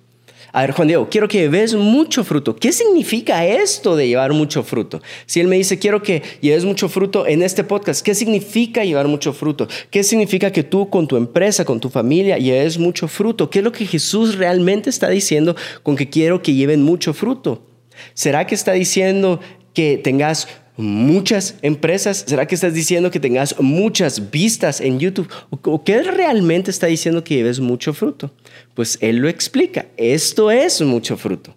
A 0.52 0.62
ver, 0.62 0.72
Juan 0.72 0.88
Diego, 0.88 1.08
quiero 1.08 1.28
que 1.28 1.38
lleves 1.38 1.76
mucho 1.76 2.24
fruto. 2.24 2.56
¿Qué 2.56 2.72
significa 2.72 3.46
esto 3.46 3.96
de 3.96 4.08
llevar 4.08 4.34
mucho 4.34 4.64
fruto? 4.64 5.04
Si 5.28 5.40
Él 5.40 5.48
me 5.48 5.58
dice, 5.58 5.78
quiero 5.78 6.02
que 6.02 6.24
lleves 6.42 6.66
mucho 6.66 6.90
fruto 6.90 7.28
en 7.28 7.44
este 7.44 7.64
podcast, 7.64 8.04
¿qué 8.04 8.16
significa 8.16 8.84
llevar 8.84 9.08
mucho 9.08 9.34
fruto? 9.34 9.68
¿Qué 9.92 10.04
significa 10.04 10.52
que 10.52 10.64
tú 10.64 10.90
con 10.90 11.08
tu 11.08 11.16
empresa, 11.16 11.64
con 11.64 11.80
tu 11.80 11.92
familia, 11.92 12.40
lleves 12.40 12.80
mucho 12.80 13.08
fruto? 13.08 13.52
¿Qué 13.52 13.60
es 13.60 13.64
lo 13.64 13.72
que 13.72 13.86
Jesús 13.86 14.34
realmente 14.34 14.90
está 14.90 15.08
diciendo 15.08 15.56
con 15.84 15.96
que 15.96 16.10
quiero 16.10 16.42
que 16.42 16.56
lleven 16.56 16.82
mucho 16.82 17.14
fruto? 17.14 17.68
¿Será 18.16 18.48
que 18.48 18.56
está 18.56 18.72
diciendo 18.72 19.42
que 19.76 20.00
tengas 20.04 20.48
muchas 20.78 21.56
empresas? 21.62 22.26
¿Será 22.28 22.46
que 22.48 22.56
estás 22.56 22.74
diciendo 22.74 23.12
que 23.12 23.20
tengas 23.20 23.60
muchas 23.60 24.32
vistas 24.32 24.82
en 24.82 25.00
YouTube? 25.00 25.30
¿O 25.50 25.84
qué 25.84 26.02
realmente 26.04 26.72
está 26.72 26.88
diciendo 26.88 27.24
que 27.24 27.36
lleves 27.36 27.60
mucho 27.60 27.94
fruto? 27.94 28.32
Pues 28.74 28.98
Él 29.02 29.18
lo 29.18 29.30
explica. 29.30 29.88
Esto 29.98 30.52
es 30.52 30.82
mucho 30.82 31.18
fruto. 31.18 31.56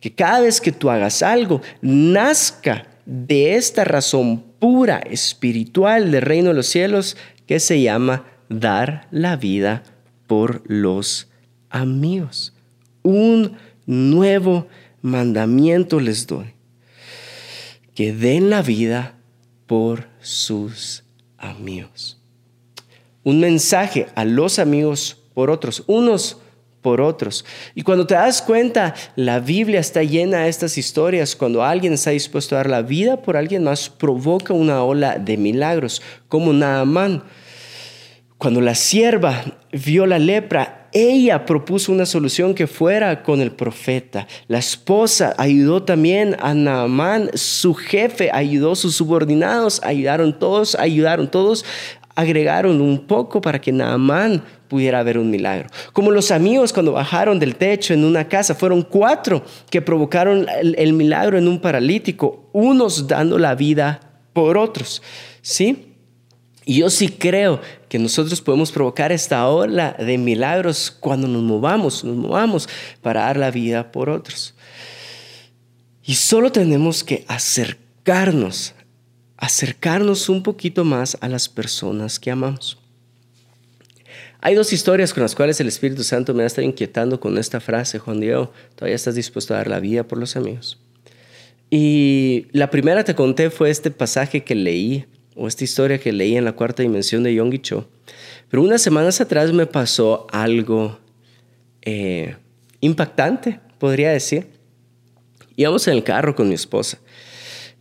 Que 0.00 0.14
cada 0.14 0.40
vez 0.40 0.60
que 0.60 0.72
tú 0.72 0.90
hagas 0.90 1.22
algo, 1.22 1.60
nazca 1.80 2.86
de 3.06 3.54
esta 3.54 3.84
razón 3.84 4.42
pura, 4.58 4.98
espiritual 4.98 6.10
del 6.10 6.22
reino 6.22 6.48
de 6.48 6.54
los 6.54 6.66
cielos, 6.66 7.16
que 7.46 7.60
se 7.60 7.80
llama 7.80 8.24
dar 8.48 9.06
la 9.10 9.36
vida 9.36 9.82
por 10.26 10.62
los 10.66 11.28
amigos. 11.70 12.52
Un 13.02 13.56
nuevo 13.86 14.66
mandamiento 15.02 16.00
les 16.00 16.26
doy, 16.26 16.55
que 17.96 18.12
den 18.12 18.50
la 18.50 18.62
vida 18.62 19.14
por 19.66 20.06
sus 20.20 21.02
amigos. 21.38 22.20
Un 23.24 23.40
mensaje 23.40 24.06
a 24.14 24.24
los 24.24 24.60
amigos 24.60 25.16
por 25.34 25.50
otros, 25.50 25.82
unos 25.86 26.36
por 26.82 27.00
otros. 27.00 27.44
Y 27.74 27.82
cuando 27.82 28.06
te 28.06 28.14
das 28.14 28.42
cuenta, 28.42 28.94
la 29.16 29.40
Biblia 29.40 29.80
está 29.80 30.02
llena 30.02 30.42
de 30.42 30.50
estas 30.50 30.76
historias. 30.78 31.34
Cuando 31.34 31.64
alguien 31.64 31.94
está 31.94 32.10
dispuesto 32.10 32.54
a 32.54 32.58
dar 32.58 32.70
la 32.70 32.82
vida 32.82 33.22
por 33.22 33.36
alguien 33.36 33.64
más, 33.64 33.88
provoca 33.88 34.52
una 34.52 34.84
ola 34.84 35.18
de 35.18 35.38
milagros, 35.38 36.02
como 36.28 36.52
Naaman. 36.52 37.24
Cuando 38.36 38.60
la 38.60 38.74
sierva 38.74 39.42
vio 39.72 40.04
la 40.04 40.18
lepra, 40.18 40.85
ella 40.96 41.44
propuso 41.44 41.92
una 41.92 42.06
solución 42.06 42.54
que 42.54 42.66
fuera 42.66 43.22
con 43.22 43.40
el 43.42 43.52
profeta. 43.52 44.26
La 44.48 44.58
esposa 44.58 45.34
ayudó 45.36 45.82
también 45.82 46.36
a 46.40 46.54
Naamán, 46.54 47.30
su 47.34 47.74
jefe 47.74 48.30
ayudó, 48.32 48.74
sus 48.74 48.96
subordinados 48.96 49.82
ayudaron, 49.82 50.38
todos 50.38 50.74
ayudaron, 50.74 51.30
todos 51.30 51.66
agregaron 52.14 52.80
un 52.80 53.06
poco 53.06 53.42
para 53.42 53.60
que 53.60 53.72
Naamán 53.72 54.42
pudiera 54.68 55.00
haber 55.00 55.18
un 55.18 55.30
milagro. 55.30 55.68
Como 55.92 56.10
los 56.10 56.30
amigos 56.30 56.72
cuando 56.72 56.92
bajaron 56.92 57.38
del 57.38 57.56
techo 57.56 57.92
en 57.92 58.02
una 58.02 58.26
casa, 58.26 58.54
fueron 58.54 58.80
cuatro 58.80 59.44
que 59.70 59.82
provocaron 59.82 60.46
el, 60.62 60.92
milagro 60.94 61.36
en 61.36 61.46
un 61.46 61.60
paralítico, 61.60 62.48
unos 62.54 63.06
dando 63.06 63.38
la 63.38 63.54
vida 63.54 64.00
por 64.32 64.56
otros. 64.56 65.02
¿Sí? 65.42 65.95
Y 66.68 66.78
yo 66.78 66.90
sí 66.90 67.08
creo 67.08 67.60
que 67.88 68.00
nosotros 68.00 68.40
podemos 68.42 68.72
provocar 68.72 69.12
esta 69.12 69.48
ola 69.48 69.92
de 70.00 70.18
milagros 70.18 70.90
cuando 70.90 71.28
nos 71.28 71.44
movamos, 71.44 72.02
nos 72.02 72.16
movamos 72.16 72.68
para 73.00 73.20
dar 73.20 73.36
la 73.36 73.52
vida 73.52 73.92
por 73.92 74.10
otros. 74.10 74.52
Y 76.04 76.16
solo 76.16 76.50
tenemos 76.50 77.04
que 77.04 77.24
acercarnos, 77.28 78.74
acercarnos 79.36 80.28
un 80.28 80.42
poquito 80.42 80.84
más 80.84 81.16
a 81.20 81.28
las 81.28 81.48
personas 81.48 82.18
que 82.18 82.32
amamos. 82.32 82.76
Hay 84.40 84.56
dos 84.56 84.72
historias 84.72 85.14
con 85.14 85.22
las 85.22 85.36
cuales 85.36 85.60
el 85.60 85.68
Espíritu 85.68 86.02
Santo 86.02 86.34
me 86.34 86.42
ha 86.42 86.46
estado 86.46 86.66
inquietando 86.66 87.20
con 87.20 87.38
esta 87.38 87.60
frase, 87.60 88.00
Juan 88.00 88.18
Diego, 88.18 88.50
todavía 88.74 88.96
estás 88.96 89.14
dispuesto 89.14 89.54
a 89.54 89.58
dar 89.58 89.68
la 89.68 89.78
vida 89.78 90.02
por 90.02 90.18
los 90.18 90.34
amigos. 90.34 90.80
Y 91.70 92.48
la 92.50 92.70
primera 92.70 93.04
te 93.04 93.14
conté 93.14 93.50
fue 93.50 93.70
este 93.70 93.92
pasaje 93.92 94.42
que 94.42 94.56
leí, 94.56 95.06
o 95.36 95.46
esta 95.46 95.64
historia 95.64 95.98
que 95.98 96.12
leí 96.12 96.36
en 96.36 96.44
la 96.44 96.52
cuarta 96.52 96.82
dimensión 96.82 97.22
de 97.22 97.34
Yonggi 97.34 97.58
Cho. 97.58 97.88
Pero 98.48 98.62
unas 98.62 98.82
semanas 98.82 99.20
atrás 99.20 99.52
me 99.52 99.66
pasó 99.66 100.26
algo 100.32 100.98
eh, 101.82 102.36
impactante, 102.80 103.60
podría 103.78 104.10
decir. 104.10 104.48
Íbamos 105.54 105.86
en 105.88 105.94
el 105.94 106.02
carro 106.02 106.34
con 106.34 106.48
mi 106.48 106.54
esposa 106.54 106.98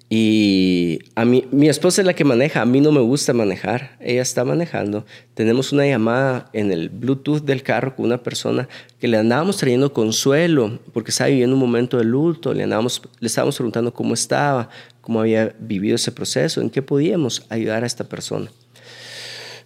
y 0.07 0.99
a 1.15 1.25
mí, 1.25 1.47
mi 1.51 1.67
esposa 1.67 2.01
es 2.01 2.05
la 2.05 2.13
que 2.13 2.23
maneja, 2.23 2.61
a 2.61 2.65
mí 2.65 2.79
no 2.79 2.91
me 2.91 2.99
gusta 2.99 3.33
manejar, 3.33 3.97
ella 3.99 4.21
está 4.21 4.45
manejando. 4.45 5.03
Tenemos 5.33 5.71
una 5.71 5.87
llamada 5.87 6.47
en 6.53 6.71
el 6.71 6.89
Bluetooth 6.89 7.43
del 7.43 7.63
carro 7.63 7.95
con 7.95 8.05
una 8.05 8.21
persona 8.21 8.69
que 8.99 9.07
le 9.07 9.17
andábamos 9.17 9.57
trayendo 9.57 9.93
consuelo 9.93 10.79
porque 10.93 11.09
estaba 11.09 11.29
viviendo 11.29 11.55
un 11.55 11.59
momento 11.59 11.97
de 11.97 12.03
luto, 12.03 12.53
le, 12.53 12.63
andábamos, 12.63 13.01
le 13.19 13.27
estábamos 13.27 13.55
preguntando 13.55 13.91
cómo 13.91 14.13
estaba, 14.13 14.69
cómo 15.01 15.21
había 15.21 15.55
vivido 15.59 15.95
ese 15.95 16.11
proceso, 16.11 16.61
en 16.61 16.69
qué 16.69 16.83
podíamos 16.83 17.43
ayudar 17.49 17.83
a 17.83 17.87
esta 17.87 18.03
persona. 18.03 18.51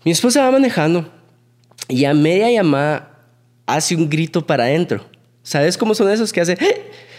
Mi 0.06 0.12
esposa 0.12 0.44
va 0.44 0.52
manejando 0.52 1.12
y 1.90 2.06
a 2.06 2.14
media 2.14 2.50
llamada 2.50 3.28
hace 3.66 3.94
un 3.94 4.10
grito 4.10 4.48
para 4.48 4.64
adentro. 4.64 5.04
¿Sabes 5.44 5.78
cómo 5.78 5.94
son 5.94 6.10
esos 6.10 6.32
que 6.32 6.40
hace? 6.40 6.58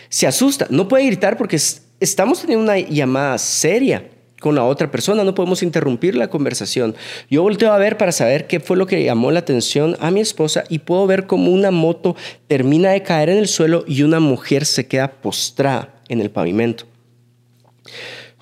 Se 0.09 0.27
asusta, 0.27 0.67
no 0.71 0.89
puede 0.89 1.05
gritar 1.05 1.37
porque 1.37 1.59
estamos 2.01 2.41
teniendo 2.41 2.65
una 2.65 2.79
llamada 2.79 3.39
seria 3.39 4.11
con 4.41 4.55
la 4.55 4.65
otra 4.65 4.91
persona, 4.91 5.23
no 5.23 5.35
podemos 5.35 5.63
interrumpir 5.63 6.15
la 6.15 6.29
conversación. 6.29 6.97
Yo 7.31 7.43
volteo 7.43 7.73
a 7.73 7.79
ver 7.79 7.99
para 7.99 8.11
saber 8.11 8.47
qué 8.47 8.59
fue 8.59 8.79
lo 8.79 8.87
que 8.87 9.05
llamó 9.05 9.31
la 9.31 9.41
atención 9.41 9.97
a 10.01 10.11
mi 10.11 10.21
esposa 10.21 10.65
y 10.71 10.79
puedo 10.79 11.07
ver 11.07 11.27
cómo 11.27 11.53
una 11.53 11.71
moto 11.71 12.17
termina 12.49 12.91
de 12.91 13.03
caer 13.03 13.29
en 13.29 13.37
el 13.37 13.49
suelo 13.49 13.85
y 13.87 14.03
una 14.03 14.19
mujer 14.19 14.65
se 14.65 14.89
queda 14.89 15.13
postrada 15.21 15.95
en 16.09 16.23
el 16.23 16.31
pavimento. 16.31 16.87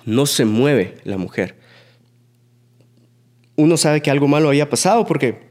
No 0.05 0.25
se 0.25 0.45
mueve 0.45 0.95
la 1.03 1.17
mujer. 1.17 1.55
Uno 3.57 3.75
sabe 3.75 4.01
que 4.01 4.09
algo 4.09 4.29
malo 4.29 4.47
había 4.47 4.69
pasado 4.69 5.05
porque 5.05 5.48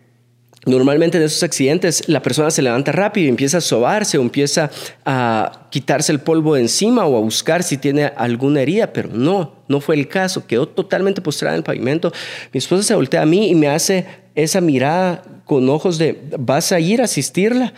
Normalmente 0.67 1.19
en 1.19 1.25
esos 1.25 1.43
accidentes 1.43 2.09
la 2.09 2.21
persona 2.21 2.51
se 2.51 2.63
levanta 2.63 2.91
rápido 2.91 3.27
y 3.27 3.31
empieza 3.31 3.59
a 3.59 3.61
sobarse 3.61 4.19
o 4.19 4.23
empieza 4.23 4.71
a 5.05 5.69
quitarse 5.71 6.11
el 6.11 6.21
polvo 6.21 6.55
de 6.55 6.63
encima 6.63 7.07
o 7.07 7.17
a 7.17 7.21
buscar 7.21 7.63
si 7.63 7.79
tiene 7.79 8.13
alguna 8.17 8.63
herida, 8.63 8.93
pero 8.93 9.09
no, 9.13 9.55
no 9.69 9.81
fue 9.81 9.95
el 9.95 10.09
caso. 10.09 10.47
Quedó 10.47 10.67
totalmente 10.69 11.21
postrada 11.21 11.55
en 11.55 11.59
el 11.59 11.65
pavimento. 11.65 12.13
Mi 12.53 12.59
esposa 12.59 12.83
se 12.83 12.95
voltea 12.95 13.23
a 13.23 13.27
mí 13.27 13.49
y 13.49 13.55
me 13.55 13.69
hace 13.69 14.07
esa 14.35 14.61
mirada 14.61 15.23
con 15.45 15.69
ojos 15.71 15.97
de, 15.97 16.21
¿vas 16.39 16.73
a 16.73 16.81
ir 16.81 17.01
a 17.01 17.05
asistirla? 17.05 17.73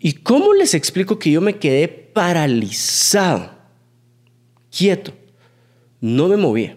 ¿Y 0.00 0.12
cómo 0.12 0.54
les 0.54 0.74
explico 0.74 1.18
que 1.18 1.30
yo 1.30 1.40
me 1.40 1.56
quedé 1.56 1.88
paralizado, 1.88 3.50
quieto? 4.70 5.12
No 6.00 6.28
me 6.28 6.36
movía. 6.36 6.76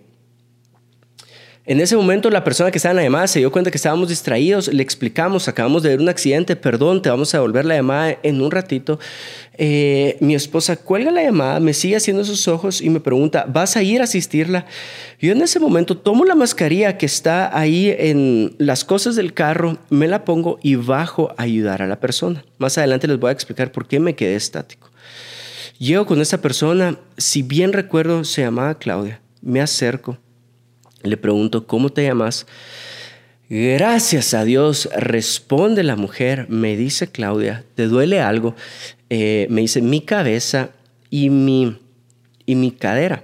En 1.70 1.82
ese 1.82 1.98
momento 1.98 2.30
la 2.30 2.46
persona 2.46 2.72
que 2.72 2.78
estaba 2.78 2.94
en 2.94 2.96
la 2.96 3.04
llamada 3.04 3.28
se 3.28 3.40
dio 3.40 3.52
cuenta 3.52 3.70
que 3.70 3.76
estábamos 3.76 4.08
distraídos, 4.08 4.70
le 4.70 4.82
explicamos, 4.82 5.50
acabamos 5.50 5.84
de 5.84 5.90
ver 5.90 6.00
un 6.00 6.08
accidente, 6.08 6.56
perdón, 6.56 7.02
te 7.02 7.10
vamos 7.10 7.34
a 7.34 7.40
devolver 7.40 7.66
la 7.66 7.76
llamada 7.76 8.18
en 8.24 8.42
un 8.42 8.52
ratito. 8.52 9.02
Eh, 9.58 10.16
mi 10.22 10.34
esposa 10.34 10.78
cuelga 10.78 11.12
la 11.12 11.24
llamada, 11.24 11.60
me 11.60 11.74
sigue 11.74 11.98
haciendo 11.98 12.24
sus 12.24 12.48
ojos 12.48 12.82
y 12.82 12.90
me 12.90 13.02
pregunta, 13.02 13.46
¿vas 13.50 13.76
a 13.76 13.84
ir 13.84 14.00
a 14.00 14.06
asistirla? 14.06 14.66
Yo 15.20 15.34
en 15.34 15.42
ese 15.42 15.60
momento 15.60 15.98
tomo 15.98 16.24
la 16.24 16.36
mascarilla 16.36 16.98
que 16.98 17.06
está 17.06 17.58
ahí 17.58 17.94
en 18.00 18.56
las 18.60 18.86
cosas 18.86 19.18
del 19.18 19.34
carro, 19.34 19.78
me 19.90 20.08
la 20.08 20.24
pongo 20.24 20.60
y 20.64 20.76
bajo 20.76 21.34
a 21.36 21.44
ayudar 21.44 21.82
a 21.82 21.88
la 21.88 22.00
persona. 22.00 22.46
Más 22.60 22.78
adelante 22.78 23.10
les 23.10 23.20
voy 23.20 23.28
a 23.28 23.34
explicar 23.34 23.74
por 23.74 23.90
qué 23.90 24.00
me 24.00 24.16
quedé 24.16 24.36
estático. 24.36 24.90
Llego 25.80 26.06
con 26.06 26.22
esta 26.22 26.38
persona, 26.38 26.98
si 27.18 27.42
bien 27.42 27.74
recuerdo, 27.74 28.24
se 28.24 28.44
llamaba 28.44 28.80
Claudia, 28.80 29.20
me 29.42 29.60
acerco 29.60 30.18
le 31.08 31.18
pregunto, 31.18 31.66
¿cómo 31.68 31.90
te 31.90 32.04
llamas? 32.04 32.46
Gracias 33.50 34.34
a 34.34 34.44
Dios, 34.44 34.90
responde 34.96 35.84
la 35.84 35.96
mujer, 35.96 36.48
me 36.50 36.76
dice 36.76 37.08
Claudia, 37.08 37.64
¿te 37.76 37.88
duele 37.88 38.20
algo? 38.20 38.56
Eh, 39.10 39.48
me 39.50 39.62
dice 39.62 39.82
mi 39.82 40.02
cabeza 40.02 40.72
y 41.10 41.30
mi, 41.30 41.78
y 42.46 42.56
mi 42.56 42.72
cadera. 42.72 43.24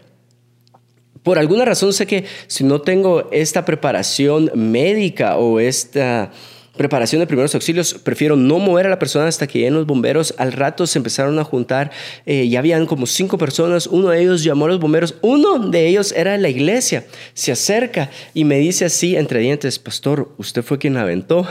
Por 1.24 1.40
alguna 1.40 1.66
razón 1.66 1.94
sé 1.94 2.08
que 2.08 2.25
si 2.48 2.63
no 2.63 2.82
tengo 2.82 3.30
esta 3.32 3.66
preparación 3.66 4.50
médica 4.56 5.38
o 5.38 5.60
esta 5.60 6.32
preparación 6.75 7.20
de 7.20 7.27
primeros 7.27 7.53
auxilios, 7.53 7.94
prefiero 7.94 8.36
no 8.36 8.60
mover 8.60 8.88
a 8.88 8.89
la 8.89 9.00
persona 9.00 9.27
hasta 9.27 9.46
que 9.48 9.60
lleguen 9.60 9.75
los 9.75 9.86
bomberos. 9.86 10.34
Al 10.38 10.51
rato 10.51 10.88
se 10.88 10.98
empezaron 10.98 11.38
a 11.39 11.44
juntar, 11.44 11.92
eh, 12.25 12.48
ya 12.48 12.60
habían 12.60 12.86
como 12.86 13.06
cinco 13.06 13.38
personas, 13.38 13.88
uno 13.88 14.10
de 14.10 14.22
ellos 14.22 14.44
llamó 14.44 14.65
a 14.65 14.70
los 14.70 14.80
bomberos, 14.80 15.15
uno 15.22 15.60
de 15.60 15.88
ellos 15.88 16.13
era 16.15 16.32
de 16.32 16.39
la 16.39 16.50
iglesia, 16.50 17.06
se 17.34 17.51
acerca 17.51 18.10
y 18.34 18.44
me 18.44 18.58
dice 18.58 18.86
así 18.86 19.15
entre 19.15 19.39
dientes, 19.39 19.77
pastor, 19.77 20.34
¿usted 20.38 20.63
fue 20.63 20.80
quien 20.80 20.98
aventó? 20.98 21.48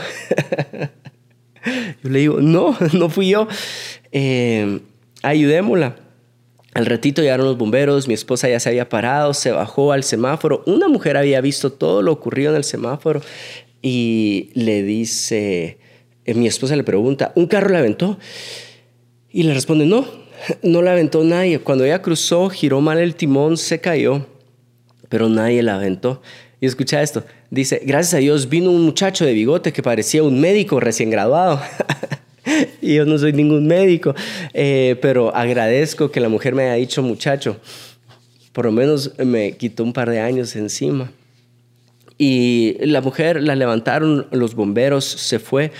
yo 2.03 2.09
le 2.09 2.19
digo, 2.19 2.41
no, 2.41 2.77
no 2.93 3.09
fui 3.09 3.29
yo, 3.29 3.47
eh, 4.11 4.79
ayudémosla. 5.21 5.95
Al 6.73 6.87
ratito 6.87 7.21
llegaron 7.21 7.45
los 7.45 7.57
bomberos, 7.57 8.07
mi 8.07 8.15
esposa 8.15 8.49
ya 8.49 8.59
se 8.59 8.67
había 8.67 8.89
parado, 8.89 9.35
se 9.35 9.51
bajó 9.51 9.91
al 9.91 10.03
semáforo. 10.03 10.63
Una 10.65 10.87
mujer 10.87 11.17
había 11.17 11.39
visto 11.39 11.71
todo 11.71 12.01
lo 12.01 12.11
ocurrido 12.11 12.49
en 12.49 12.57
el 12.57 12.63
semáforo 12.63 13.21
y 13.83 14.49
le 14.53 14.81
dice, 14.81 15.77
eh, 16.25 16.33
mi 16.33 16.47
esposa 16.47 16.75
le 16.75 16.83
pregunta, 16.85 17.33
¿un 17.35 17.47
carro 17.47 17.69
la 17.69 17.79
aventó? 17.79 18.17
Y 19.29 19.43
le 19.43 19.53
responde, 19.53 19.85
no, 19.85 20.07
no 20.63 20.81
la 20.81 20.93
aventó 20.93 21.23
nadie. 21.23 21.59
Cuando 21.59 21.83
ella 21.83 22.01
cruzó, 22.01 22.49
giró 22.49 22.79
mal 22.79 22.97
el 22.97 23.15
timón, 23.15 23.57
se 23.57 23.79
cayó, 23.79 24.25
pero 25.09 25.27
nadie 25.27 25.61
la 25.61 25.75
aventó. 25.75 26.21
Y 26.61 26.65
escucha 26.65 27.01
esto, 27.01 27.25
dice, 27.49 27.81
gracias 27.85 28.13
a 28.13 28.17
Dios 28.17 28.47
vino 28.47 28.71
un 28.71 28.83
muchacho 28.83 29.25
de 29.25 29.33
bigote 29.33 29.73
que 29.73 29.83
parecía 29.83 30.23
un 30.23 30.39
médico 30.39 30.79
recién 30.79 31.09
graduado. 31.09 31.59
y 32.81 32.95
yo 32.95 33.05
no 33.05 33.17
soy 33.17 33.33
ningún 33.33 33.67
médico, 33.67 34.15
eh, 34.53 34.95
pero 35.01 35.35
agradezco 35.35 36.09
que 36.09 36.21
la 36.21 36.29
mujer 36.29 36.55
me 36.55 36.63
haya 36.63 36.75
dicho 36.75 37.03
muchacho. 37.03 37.57
por 38.53 38.63
lo 38.63 38.71
menos 38.71 39.11
me 39.17 39.57
quitó 39.57 39.83
un 39.83 39.91
par 39.91 40.09
de 40.09 40.21
años 40.21 40.55
encima. 40.55 41.11
Y 42.25 42.77
la 42.79 43.01
mujer 43.01 43.43
la 43.43 43.53
levantaron, 43.53 44.27
los 44.31 44.55
bomberos, 44.55 45.03
se 45.03 45.39
fue, 45.39 45.73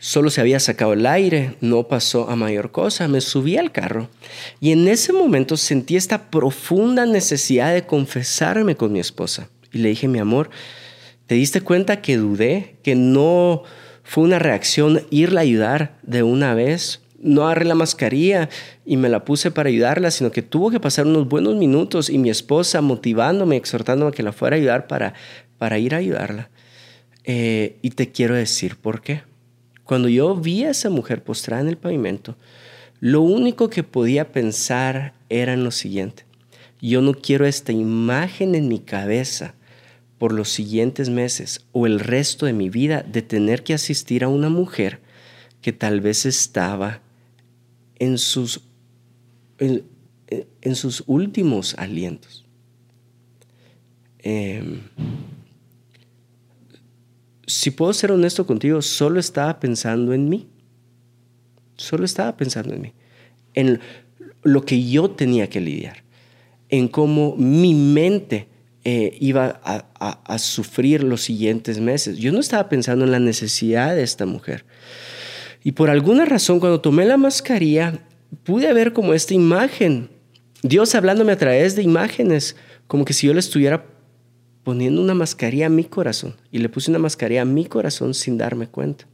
solo 0.00 0.28
se 0.28 0.40
había 0.40 0.58
sacado 0.58 0.92
el 0.92 1.06
aire, 1.06 1.54
no 1.60 1.86
pasó 1.86 2.28
a 2.28 2.34
mayor 2.34 2.72
cosa, 2.72 3.06
me 3.06 3.20
subí 3.20 3.58
al 3.58 3.70
carro 3.70 4.08
y 4.60 4.72
en 4.72 4.88
ese 4.88 5.12
momento 5.12 5.56
sentí 5.56 5.94
esta 5.94 6.32
profunda 6.32 7.06
necesidad 7.06 7.72
de 7.72 7.86
confesarme 7.86 8.74
con 8.74 8.92
mi 8.92 8.98
esposa. 8.98 9.50
Y 9.72 9.78
le 9.78 9.90
dije, 9.90 10.08
mi 10.08 10.18
amor, 10.18 10.50
¿te 11.28 11.36
diste 11.36 11.60
cuenta 11.60 12.02
que 12.02 12.16
dudé, 12.16 12.74
que 12.82 12.96
no 12.96 13.62
fue 14.02 14.24
una 14.24 14.40
reacción 14.40 15.06
irla 15.10 15.42
a 15.42 15.44
ayudar 15.44 15.96
de 16.02 16.24
una 16.24 16.54
vez? 16.54 17.04
no 17.24 17.46
agarré 17.46 17.64
la 17.64 17.74
mascarilla 17.74 18.50
y 18.84 18.98
me 18.98 19.08
la 19.08 19.24
puse 19.24 19.50
para 19.50 19.70
ayudarla, 19.70 20.10
sino 20.10 20.30
que 20.30 20.42
tuvo 20.42 20.70
que 20.70 20.78
pasar 20.78 21.06
unos 21.06 21.26
buenos 21.26 21.56
minutos 21.56 22.10
y 22.10 22.18
mi 22.18 22.28
esposa 22.28 22.82
motivándome, 22.82 23.56
exhortándome 23.56 24.10
a 24.10 24.12
que 24.12 24.22
la 24.22 24.32
fuera 24.32 24.56
a 24.56 24.58
ayudar 24.58 24.86
para, 24.86 25.14
para 25.64 25.78
ir 25.78 25.94
a 25.94 25.96
ayudarla. 25.96 26.50
Eh, 27.24 27.78
y 27.80 27.88
te 27.92 28.12
quiero 28.12 28.34
decir 28.34 28.76
por 28.76 29.00
qué. 29.00 29.22
Cuando 29.82 30.10
yo 30.10 30.36
vi 30.36 30.64
a 30.64 30.72
esa 30.72 30.90
mujer 30.90 31.24
postrada 31.24 31.62
en 31.62 31.68
el 31.68 31.78
pavimento, 31.78 32.36
lo 33.00 33.22
único 33.22 33.70
que 33.70 33.82
podía 33.82 34.30
pensar 34.30 35.14
era 35.30 35.54
en 35.54 35.64
lo 35.64 35.70
siguiente. 35.70 36.26
Yo 36.82 37.00
no 37.00 37.14
quiero 37.14 37.46
esta 37.46 37.72
imagen 37.72 38.54
en 38.54 38.68
mi 38.68 38.78
cabeza 38.78 39.54
por 40.18 40.34
los 40.34 40.50
siguientes 40.50 41.08
meses 41.08 41.64
o 41.72 41.86
el 41.86 41.98
resto 41.98 42.44
de 42.44 42.52
mi 42.52 42.68
vida 42.68 43.02
de 43.02 43.22
tener 43.22 43.64
que 43.64 43.72
asistir 43.72 44.22
a 44.22 44.28
una 44.28 44.50
mujer 44.50 45.00
que 45.62 45.72
tal 45.72 46.02
vez 46.02 46.26
estaba 46.26 47.00
en 47.98 48.18
sus, 48.18 48.60
en, 49.58 50.74
sus 50.74 51.04
últimos 51.06 51.74
alientos. 51.78 52.44
Em, 54.18 54.82
si 57.46 57.70
puedo 57.70 57.92
ser 57.92 58.12
honesto 58.12 58.46
contigo, 58.46 58.80
solo 58.82 59.20
estaba 59.20 59.60
pensando 59.60 60.12
en 60.12 60.28
mí. 60.28 60.48
Solo 61.76 62.04
estaba 62.04 62.36
pensando 62.36 62.74
en 62.74 62.80
mí. 62.82 62.92
En 63.54 63.80
lo 64.42 64.64
que 64.64 64.88
yo 64.88 65.10
tenía 65.10 65.48
que 65.48 65.60
lidiar. 65.60 66.04
En 66.68 66.88
cómo 66.88 67.34
mi 67.36 67.74
mente 67.74 68.48
eh, 68.84 69.16
iba 69.20 69.60
a, 69.64 70.38
sufrir 70.38 71.02
los 71.02 71.22
siguientes 71.22 71.80
meses. 71.80 72.18
Yo 72.18 72.32
no 72.32 72.40
estaba 72.40 72.68
pensando 72.68 73.04
en 73.04 73.12
la 73.12 73.18
necesidad 73.18 73.94
de 73.94 74.02
esta 74.02 74.26
mujer. 74.26 74.66
Y 75.62 75.72
por 75.72 75.88
alguna 75.88 76.26
razón, 76.26 76.60
cuando 76.60 76.82
tomé 76.82 77.06
la 77.06 77.16
mascarilla, 77.16 78.00
pude 78.42 78.70
ver 78.74 78.92
como 78.92 79.14
esta 79.14 79.32
imagen, 79.32 80.10
Dios 80.62 80.94
hablándome 80.94 81.32
a 81.32 81.38
través 81.38 81.76
de 81.76 81.82
imágenes, 81.82 82.56
como 82.86 83.06
que 83.06 83.14
si 83.14 83.26
yo 83.26 83.32
le 83.32 83.40
estuviera 83.40 83.86
poniendo 84.64 85.00
una 85.00 85.14
mascarilla 85.14 85.66
a 85.66 85.70
mi 85.70 85.84
corazón. 85.84 86.34
Y 86.50 86.58
le 86.58 86.68
puse 86.68 86.90
una 86.90 86.98
mascarilla 86.98 87.42
a 87.42 87.46
mi 87.46 87.66
corazón 87.66 88.14
sin 88.14 88.38
darme 88.38 88.66
cuenta. 88.66 89.06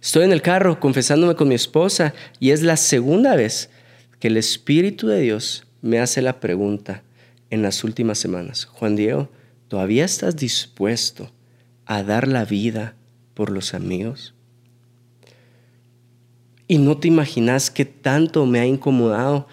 Estoy 0.00 0.24
en 0.24 0.32
el 0.32 0.42
carro 0.42 0.80
confesándome 0.80 1.36
con 1.36 1.48
mi 1.48 1.54
esposa 1.54 2.14
y 2.40 2.50
es 2.50 2.62
la 2.62 2.76
segunda 2.76 3.36
vez 3.36 3.70
que 4.18 4.28
el 4.28 4.36
Espíritu 4.36 5.06
de 5.06 5.20
Dios 5.20 5.64
me 5.80 6.00
hace 6.00 6.22
la 6.22 6.40
pregunta 6.40 7.02
en 7.50 7.62
las 7.62 7.84
últimas 7.84 8.18
semanas. 8.18 8.64
Juan 8.64 8.96
Diego, 8.96 9.28
¿todavía 9.68 10.04
estás 10.04 10.36
dispuesto 10.36 11.30
a 11.84 12.02
dar 12.02 12.26
la 12.26 12.44
vida 12.44 12.94
por 13.34 13.50
los 13.50 13.74
amigos? 13.74 14.34
Y 16.66 16.78
no 16.78 16.96
te 16.96 17.08
imaginas 17.08 17.70
qué 17.70 17.84
tanto 17.84 18.46
me 18.46 18.60
ha 18.60 18.66
incomodado 18.66 19.46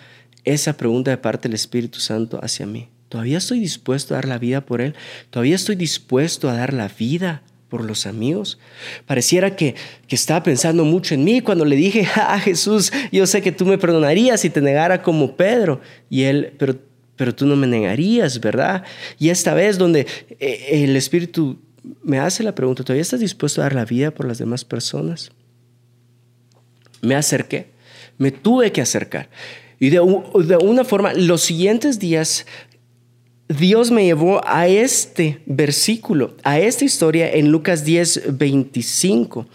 esa 0.46 0.78
pregunta 0.78 1.12
de 1.12 1.18
parte 1.18 1.48
del 1.50 1.56
Espíritu 1.56 2.00
Santo 2.00 2.40
hacia 2.42 2.66
mí. 2.66 2.90
¿Todavía 3.10 3.38
estoy 3.38 3.60
dispuesto 3.60 4.14
a 4.14 4.18
dar 4.18 4.28
la 4.28 4.38
vida 4.38 4.66
por 4.66 4.82
Él? 4.82 4.96
¿Todavía 5.30 5.56
estoy 5.56 5.76
dispuesto 5.76 6.50
a 6.50 6.54
dar 6.54 6.74
la 6.74 6.88
vida 6.88 7.42
por 7.68 7.84
los 7.84 8.06
amigos? 8.06 8.60
Pareciera 9.06 9.56
que, 9.56 9.76
que 10.08 10.16
estaba 10.16 10.44
pensando 10.44 10.86
mucho 10.86 11.16
en 11.16 11.24
mí 11.24 11.42
cuando 11.42 11.66
le 11.66 11.76
dije, 11.76 12.08
ah, 12.16 12.40
Jesús, 12.40 12.92
yo 13.12 13.28
sé 13.28 13.42
que 13.42 13.52
tú 13.52 13.66
me 13.66 13.78
perdonarías 13.78 14.42
si 14.42 14.50
te 14.50 14.62
negara 14.62 15.02
como 15.02 15.36
Pedro. 15.36 15.82
Y 16.10 16.24
Él, 16.24 16.54
pero, 16.58 16.78
pero 17.16 17.36
tú 17.36 17.46
no 17.46 17.56
me 17.56 17.68
negarías, 17.68 18.40
¿verdad? 18.40 18.84
Y 19.18 19.30
esta 19.30 19.54
vez 19.54 19.78
donde 19.78 20.08
eh, 20.40 20.84
el 20.84 20.96
Espíritu 20.96 21.60
me 22.04 22.20
hace 22.20 22.44
la 22.44 22.56
pregunta, 22.56 22.84
¿todavía 22.84 23.02
estás 23.02 23.20
dispuesto 23.20 23.62
a 23.62 23.66
dar 23.66 23.74
la 23.74 23.86
vida 23.86 24.12
por 24.12 24.26
las 24.28 24.38
demás 24.38 24.64
personas? 24.64 25.32
me 27.02 27.16
acerqué, 27.16 27.68
me 28.18 28.32
tuve 28.32 28.72
que 28.72 28.82
acercar. 28.82 29.30
Y 29.80 29.90
de, 29.90 30.00
una 30.02 30.84
forma, 30.84 31.14
los 31.14 31.42
siguientes 31.42 32.00
días, 32.00 32.46
Dios 33.50 33.90
me 33.90 34.06
llevó 34.06 34.42
a 34.46 34.68
este 34.68 35.42
versículo, 35.48 36.36
a 36.44 36.60
esta 36.60 36.86
historia 36.86 37.32
en 37.32 37.52
Lucas 37.52 37.84
10, 37.84 38.38
25, 38.38 39.48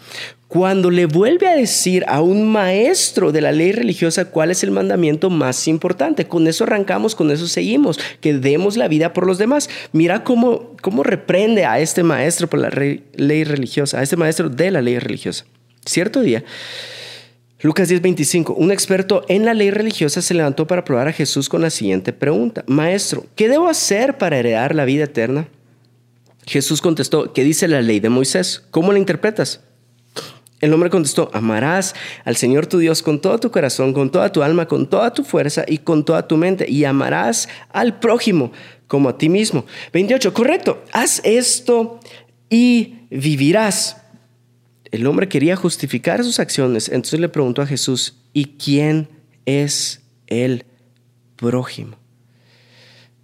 cuando 0.49 0.91
le 0.91 1.05
vuelve 1.05 1.47
a 1.47 1.55
decir 1.55 2.03
a 2.09 2.19
un 2.21 2.51
maestro 2.51 3.31
de 3.31 3.39
la 3.39 3.53
ley 3.53 3.71
religiosa 3.71 4.25
cuál 4.25 4.51
es 4.51 4.63
el 4.63 4.71
mandamiento 4.71 5.29
más 5.29 5.69
importante. 5.69 6.27
Con 6.27 6.45
eso 6.47 6.65
arrancamos, 6.65 7.15
con 7.15 7.31
eso 7.31 7.47
seguimos, 7.47 7.97
que 8.19 8.33
demos 8.33 8.75
la 8.75 8.89
vida 8.89 9.13
por 9.13 9.25
los 9.25 9.37
demás. 9.37 9.69
Mira 9.93 10.25
cómo, 10.25 10.75
cómo 10.81 11.01
reprende 11.01 11.63
a 11.63 11.79
este 11.79 12.03
maestro 12.03 12.49
por 12.49 12.59
la 12.59 12.69
ley 12.69 13.43
religiosa, 13.45 13.99
a 13.99 14.03
este 14.03 14.17
maestro 14.17 14.49
de 14.49 14.71
la 14.71 14.81
ley 14.81 14.99
religiosa. 14.99 15.45
Cierto 15.85 16.19
día, 16.19 16.43
Lucas 17.61 17.89
10:25, 17.89 18.53
un 18.57 18.71
experto 18.71 19.23
en 19.29 19.45
la 19.45 19.53
ley 19.53 19.71
religiosa 19.71 20.21
se 20.21 20.33
levantó 20.33 20.67
para 20.67 20.83
probar 20.83 21.07
a 21.07 21.13
Jesús 21.13 21.47
con 21.47 21.61
la 21.61 21.69
siguiente 21.69 22.11
pregunta, 22.11 22.63
Maestro, 22.67 23.25
¿qué 23.35 23.47
debo 23.47 23.69
hacer 23.69 24.17
para 24.17 24.37
heredar 24.37 24.75
la 24.75 24.85
vida 24.85 25.05
eterna? 25.05 25.47
Jesús 26.45 26.81
contestó, 26.81 27.33
¿qué 27.33 27.43
dice 27.43 27.67
la 27.67 27.81
ley 27.81 27.99
de 27.99 28.09
Moisés? 28.09 28.63
¿Cómo 28.71 28.91
la 28.91 28.99
interpretas? 28.99 29.61
El 30.61 30.73
hombre 30.73 30.89
contestó, 30.89 31.29
amarás 31.33 31.95
al 32.23 32.35
Señor 32.35 32.67
tu 32.67 32.77
Dios 32.77 33.01
con 33.01 33.19
todo 33.19 33.39
tu 33.39 33.51
corazón, 33.51 33.93
con 33.93 34.11
toda 34.11 34.31
tu 34.31 34.43
alma, 34.43 34.67
con 34.67 34.89
toda 34.89 35.13
tu 35.13 35.23
fuerza 35.23 35.65
y 35.67 35.79
con 35.79 36.05
toda 36.05 36.27
tu 36.27 36.37
mente, 36.37 36.69
y 36.69 36.85
amarás 36.85 37.49
al 37.71 37.99
prójimo 37.99 38.51
como 38.87 39.09
a 39.09 39.17
ti 39.17 39.29
mismo. 39.29 39.65
28, 39.93 40.33
correcto, 40.33 40.83
haz 40.91 41.21
esto 41.23 41.99
y 42.49 42.95
vivirás. 43.09 43.97
El 44.91 45.07
hombre 45.07 45.27
quería 45.27 45.55
justificar 45.55 46.23
sus 46.23 46.39
acciones, 46.39 46.89
entonces 46.89 47.19
le 47.19 47.29
preguntó 47.29 47.61
a 47.61 47.67
Jesús, 47.67 48.15
¿y 48.33 48.45
quién 48.57 49.09
es 49.45 50.01
el 50.27 50.65
prójimo? 51.35 51.97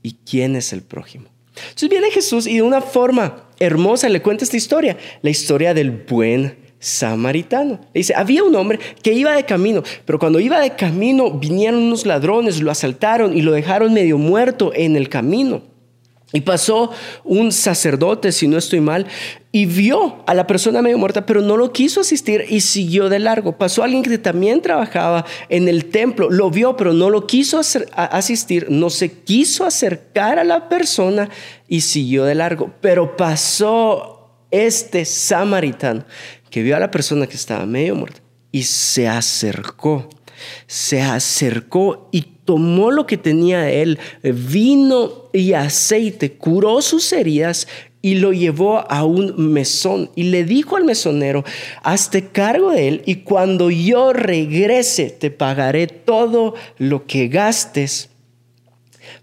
¿Y 0.04 0.18
quién 0.26 0.56
es 0.56 0.74
el 0.74 0.82
prójimo? 0.82 1.28
Entonces 1.56 1.90
viene 1.90 2.12
Jesús 2.12 2.48
y 2.48 2.56
de 2.56 2.62
una 2.62 2.82
forma 2.82 3.50
hermosa 3.60 4.10
le 4.10 4.22
cuenta 4.22 4.44
esta 4.44 4.58
historia, 4.58 4.98
la 5.22 5.30
historia 5.30 5.74
del 5.74 5.92
buen 5.92 6.58
samaritano. 6.80 7.80
Le 7.94 8.00
dice, 8.00 8.14
había 8.16 8.44
un 8.44 8.56
hombre 8.56 8.80
que 9.04 9.14
iba 9.14 9.36
de 9.36 9.46
camino, 9.46 9.84
pero 10.06 10.18
cuando 10.18 10.40
iba 10.40 10.60
de 10.60 10.76
camino 10.76 11.32
vinieron 11.32 11.82
unos 11.82 12.06
ladrones, 12.06 12.60
lo 12.60 12.72
asaltaron 12.72 13.38
y 13.38 13.42
lo 13.44 13.52
dejaron 13.52 13.94
medio 13.94 14.18
muerto 14.18 14.72
en 14.74 14.96
el 14.96 15.08
camino. 15.08 15.71
Y 16.34 16.42
pasó 16.42 16.92
un 17.24 17.52
sacerdote, 17.52 18.32
si 18.32 18.48
no 18.48 18.58
estoy 18.58 18.80
mal, 18.80 19.06
y 19.52 19.66
vio 19.66 20.24
a 20.26 20.34
la 20.34 20.48
persona 20.48 20.82
medio 20.82 20.98
muerta, 20.98 21.26
pero 21.26 21.42
no 21.42 21.58
lo 21.58 21.74
quiso 21.74 22.02
asistir 22.02 22.46
y 22.48 22.62
siguió 22.62 23.10
de 23.10 23.20
largo. 23.20 23.58
Pasó 23.58 23.84
alguien 23.84 24.02
que 24.02 24.18
también 24.18 24.62
trabajaba 24.62 25.26
en 25.50 25.68
el 25.68 25.86
templo, 25.86 26.30
lo 26.30 26.50
vio, 26.50 26.78
pero 26.78 26.94
no 26.94 27.10
lo 27.10 27.28
quiso 27.28 27.60
asistir, 27.60 28.68
no 28.70 28.90
se 28.90 29.12
quiso 29.12 29.66
acercar 29.66 30.40
a 30.40 30.46
la 30.46 30.70
persona 30.70 31.30
y 31.68 31.82
siguió 31.82 32.24
de 32.24 32.36
largo. 32.36 32.74
Pero 32.80 33.18
pasó 33.18 34.46
este 34.52 35.04
samaritano 35.04 36.06
que 36.50 36.64
vio 36.64 36.78
a 36.78 36.80
la 36.80 36.92
persona 36.92 37.28
que 37.28 37.36
estaba 37.36 37.66
medio 37.66 37.96
muerta 37.96 38.22
y 38.52 38.64
se 38.64 39.08
acercó 39.08 40.08
se 40.68 41.02
acercó 41.02 42.10
y 42.12 42.22
tomó 42.52 42.92
lo 42.92 43.08
que 43.08 43.16
tenía 43.16 43.72
él, 43.72 43.98
vino 44.24 45.30
y 45.32 45.54
aceite, 45.54 46.34
curó 46.34 46.82
sus 46.82 47.14
heridas 47.14 47.66
y 48.02 48.16
lo 48.16 48.34
llevó 48.34 48.84
a 48.92 49.06
un 49.06 49.54
mesón 49.54 50.10
y 50.18 50.24
le 50.24 50.44
dijo 50.44 50.76
al 50.76 50.84
mesonero, 50.84 51.46
hazte 51.82 52.28
cargo 52.28 52.72
de 52.72 52.90
él 52.90 53.04
y 53.06 53.24
cuando 53.24 53.72
yo 53.72 54.12
regrese 54.12 55.12
te 55.12 55.32
pagaré 55.32 55.88
todo 55.88 56.56
lo 56.78 57.08
que 57.08 57.30
gastes 57.30 58.10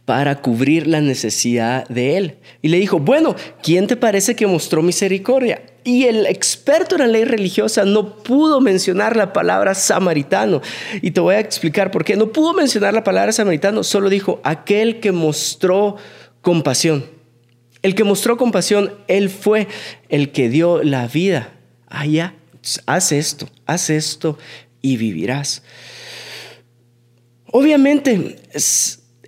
para 0.06 0.40
cubrir 0.40 0.86
la 0.86 1.02
necesidad 1.02 1.86
de 1.88 2.16
él. 2.16 2.36
Y 2.62 2.68
le 2.68 2.78
dijo, 2.78 2.98
bueno, 2.98 3.36
¿quién 3.62 3.86
te 3.86 3.96
parece 3.96 4.34
que 4.34 4.46
mostró 4.46 4.80
misericordia? 4.80 5.60
Y 5.88 6.04
el 6.04 6.26
experto 6.26 6.96
en 6.96 7.00
la 7.00 7.06
ley 7.06 7.24
religiosa 7.24 7.86
no 7.86 8.22
pudo 8.22 8.60
mencionar 8.60 9.16
la 9.16 9.32
palabra 9.32 9.74
samaritano. 9.74 10.60
Y 11.00 11.12
te 11.12 11.20
voy 11.22 11.36
a 11.36 11.40
explicar 11.40 11.90
por 11.90 12.04
qué. 12.04 12.14
No 12.14 12.30
pudo 12.30 12.52
mencionar 12.52 12.92
la 12.92 13.04
palabra 13.04 13.32
samaritano, 13.32 13.82
solo 13.82 14.10
dijo 14.10 14.38
aquel 14.44 15.00
que 15.00 15.12
mostró 15.12 15.96
compasión. 16.42 17.06
El 17.80 17.94
que 17.94 18.04
mostró 18.04 18.36
compasión, 18.36 18.92
él 19.08 19.30
fue 19.30 19.66
el 20.10 20.30
que 20.30 20.50
dio 20.50 20.82
la 20.82 21.06
vida. 21.06 21.54
Allá, 21.86 22.34
haz 22.84 23.10
esto, 23.12 23.48
haz 23.64 23.88
esto 23.88 24.36
y 24.82 24.98
vivirás. 24.98 25.62
Obviamente, 27.46 28.36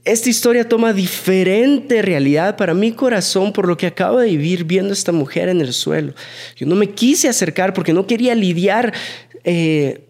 esta 0.04 0.30
historia 0.30 0.68
toma 0.68 0.92
diferente 0.92 2.00
realidad 2.00 2.56
para 2.56 2.72
mi 2.74 2.92
corazón 2.92 3.52
por 3.52 3.68
lo 3.68 3.76
que 3.76 3.86
acabo 3.86 4.18
de 4.18 4.28
vivir 4.28 4.64
viendo 4.64 4.90
a 4.90 4.94
esta 4.94 5.12
mujer 5.12 5.48
en 5.48 5.60
el 5.60 5.72
suelo. 5.72 6.14
Yo 6.56 6.66
no 6.66 6.74
me 6.74 6.90
quise 6.90 7.28
acercar 7.28 7.74
porque 7.74 7.92
no 7.92 8.06
quería 8.06 8.34
lidiar 8.34 8.94
eh, 9.44 10.06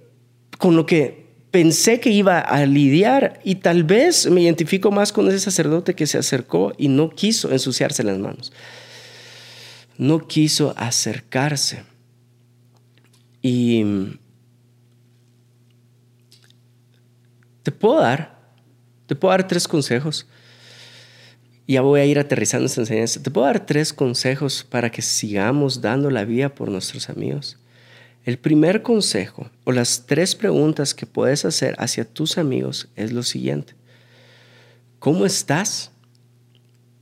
con 0.59 0.77
lo 0.77 0.87
que 0.87 1.27
pensé 1.51 1.99
que 1.99 2.11
iba 2.11 2.39
a 2.39 2.65
lidiar 2.67 3.41
y 3.43 3.57
tal 3.57 3.83
vez 3.83 4.31
me 4.31 4.43
identifico 4.43 4.93
más 4.93 5.13
con 5.13 5.27
ese 5.29 5.41
sacerdote 5.41 5.95
que 5.95 6.07
se 6.07 6.19
acercó 6.19 6.73
y 6.79 6.87
no 6.87 7.11
quiso 7.11 7.51
ensuciarse 7.51 8.05
las 8.05 8.19
manos. 8.19 8.53
No 9.99 10.27
quiso 10.27 10.73
acercarse. 10.77 11.83
Y 13.43 13.85
te 17.65 17.73
puedo 17.73 18.01
dar 18.01 18.40
te 19.11 19.17
puedo 19.17 19.33
dar 19.33 19.49
tres 19.49 19.67
consejos. 19.67 20.25
Ya 21.67 21.81
voy 21.81 21.99
a 21.99 22.05
ir 22.05 22.21
aterrizando 22.21 22.67
esta 22.67 22.83
enseñanza. 22.83 23.21
Te 23.21 23.29
puedo 23.29 23.45
dar 23.45 23.67
tres 23.67 23.93
consejos 23.93 24.65
para 24.71 24.89
que 24.89 25.03
sigamos 25.03 25.81
dando 25.81 26.13
la 26.13 26.25
vida 26.25 26.55
por 26.55 26.71
nuestros 26.71 27.11
amigos. 27.11 27.59
El 28.25 28.39
primer 28.39 28.83
consejo 28.83 29.51
o 29.65 29.73
las 29.73 30.07
tres 30.07 30.37
preguntas 30.37 30.95
que 30.95 31.07
puedes 31.07 31.45
hacer 31.45 31.75
hacia 31.81 32.05
tus 32.05 32.39
amigos 32.39 32.87
es 32.95 33.11
lo 33.11 33.25
siguiente. 33.25 33.75
¿Cómo 35.01 35.27
estás? 35.27 35.91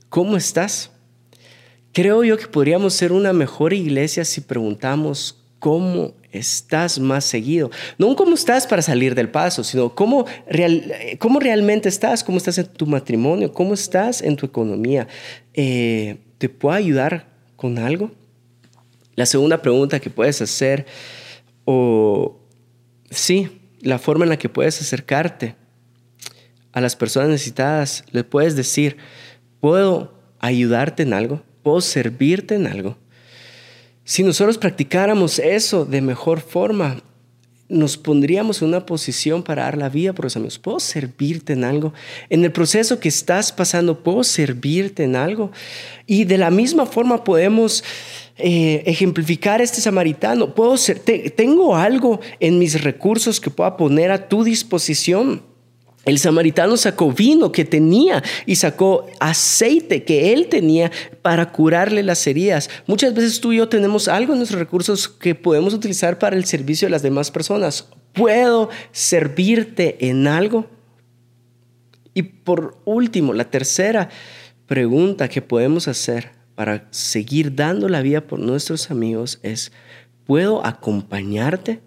¿Cómo 0.09 0.35
estás? 0.35 0.89
Creo 1.93 2.23
yo 2.23 2.37
que 2.37 2.47
podríamos 2.47 2.95
ser 2.95 3.11
una 3.11 3.33
mejor 3.33 3.71
iglesia 3.71 4.25
si 4.25 4.41
preguntamos 4.41 5.38
cómo 5.59 6.13
estás 6.31 6.99
más 6.99 7.25
seguido. 7.25 7.69
No 7.97 8.15
cómo 8.15 8.33
estás 8.33 8.65
para 8.67 8.81
salir 8.81 9.15
del 9.15 9.29
paso, 9.29 9.63
sino 9.63 9.93
cómo, 9.93 10.25
cómo 11.19 11.39
realmente 11.39 11.89
estás, 11.89 12.23
cómo 12.23 12.37
estás 12.37 12.57
en 12.57 12.67
tu 12.67 12.85
matrimonio, 12.85 13.51
cómo 13.51 13.73
estás 13.73 14.21
en 14.21 14.35
tu 14.35 14.45
economía. 14.45 15.07
Eh, 15.53 16.17
¿Te 16.37 16.49
puedo 16.49 16.75
ayudar 16.75 17.27
con 17.55 17.77
algo? 17.77 18.11
La 19.15 19.25
segunda 19.25 19.61
pregunta 19.61 19.99
que 19.99 20.09
puedes 20.09 20.41
hacer, 20.41 20.85
o 21.65 22.39
sí, 23.11 23.49
la 23.81 23.99
forma 23.99 24.23
en 24.25 24.29
la 24.29 24.37
que 24.37 24.49
puedes 24.49 24.79
acercarte 24.81 25.55
a 26.71 26.79
las 26.79 26.95
personas 26.95 27.29
necesitadas, 27.29 28.05
le 28.11 28.23
puedes 28.23 28.55
decir, 28.55 28.97
¿puedo 29.59 30.13
ayudarte 30.39 31.03
en 31.03 31.13
algo? 31.13 31.41
¿Puedo 31.63 31.81
servirte 31.81 32.55
en 32.55 32.67
algo? 32.67 32.97
Si 34.09 34.23
nosotros 34.23 34.57
practicáramos 34.57 35.37
eso 35.37 35.85
de 35.85 36.01
mejor 36.01 36.41
forma, 36.41 37.03
nos 37.67 37.95
pondríamos 37.95 38.59
en 38.59 38.69
una 38.69 38.83
posición 38.83 39.43
para 39.43 39.65
dar 39.65 39.77
la 39.77 39.87
vida 39.87 40.13
por 40.13 40.25
los 40.25 40.35
amigos. 40.35 40.57
¿Puedo 40.57 40.79
servirte 40.79 41.53
en 41.53 41.63
algo? 41.63 41.93
En 42.27 42.43
el 42.43 42.51
proceso 42.51 42.99
que 42.99 43.07
estás 43.07 43.51
pasando, 43.51 44.01
¿puedo 44.01 44.23
servirte 44.23 45.03
en 45.03 45.15
algo? 45.15 45.51
Y 46.07 46.23
de 46.23 46.39
la 46.39 46.49
misma 46.49 46.87
forma 46.87 47.23
podemos 47.23 47.83
eh, 48.37 48.81
ejemplificar 48.87 49.61
este 49.61 49.79
samaritano. 49.79 50.55
¿Puedo 50.55 50.75
ser, 50.75 50.97
¿Tengo 50.97 51.75
algo 51.75 52.19
en 52.39 52.57
mis 52.57 52.81
recursos 52.81 53.39
que 53.39 53.51
pueda 53.51 53.77
poner 53.77 54.09
a 54.09 54.27
tu 54.27 54.43
disposición? 54.43 55.43
El 56.05 56.17
samaritano 56.17 56.77
sacó 56.77 57.11
vino 57.11 57.51
que 57.51 57.65
tenía 57.65 58.23
y 58.45 58.55
sacó 58.55 59.07
aceite 59.19 60.03
que 60.03 60.33
él 60.33 60.47
tenía 60.47 60.91
para 61.21 61.51
curarle 61.51 62.03
las 62.03 62.25
heridas. 62.25 62.69
Muchas 62.87 63.13
veces 63.13 63.41
tú 63.41 63.51
y 63.51 63.57
yo 63.57 63.69
tenemos 63.69 64.07
algo 64.07 64.33
en 64.33 64.39
nuestros 64.39 64.59
recursos 64.59 65.09
que 65.09 65.35
podemos 65.35 65.73
utilizar 65.73 66.17
para 66.17 66.35
el 66.35 66.45
servicio 66.45 66.87
de 66.87 66.91
las 66.91 67.03
demás 67.03 67.31
personas. 67.31 67.89
¿Puedo 68.13 68.69
servirte 68.91 70.07
en 70.07 70.27
algo? 70.27 70.67
Y 72.13 72.23
por 72.23 72.77
último, 72.85 73.33
la 73.33 73.51
tercera 73.51 74.09
pregunta 74.65 75.27
que 75.27 75.41
podemos 75.41 75.87
hacer 75.87 76.31
para 76.55 76.87
seguir 76.91 77.55
dando 77.55 77.87
la 77.87 78.01
vida 78.01 78.21
por 78.21 78.39
nuestros 78.39 78.89
amigos 78.89 79.39
es, 79.43 79.71
¿puedo 80.25 80.65
acompañarte? 80.65 81.81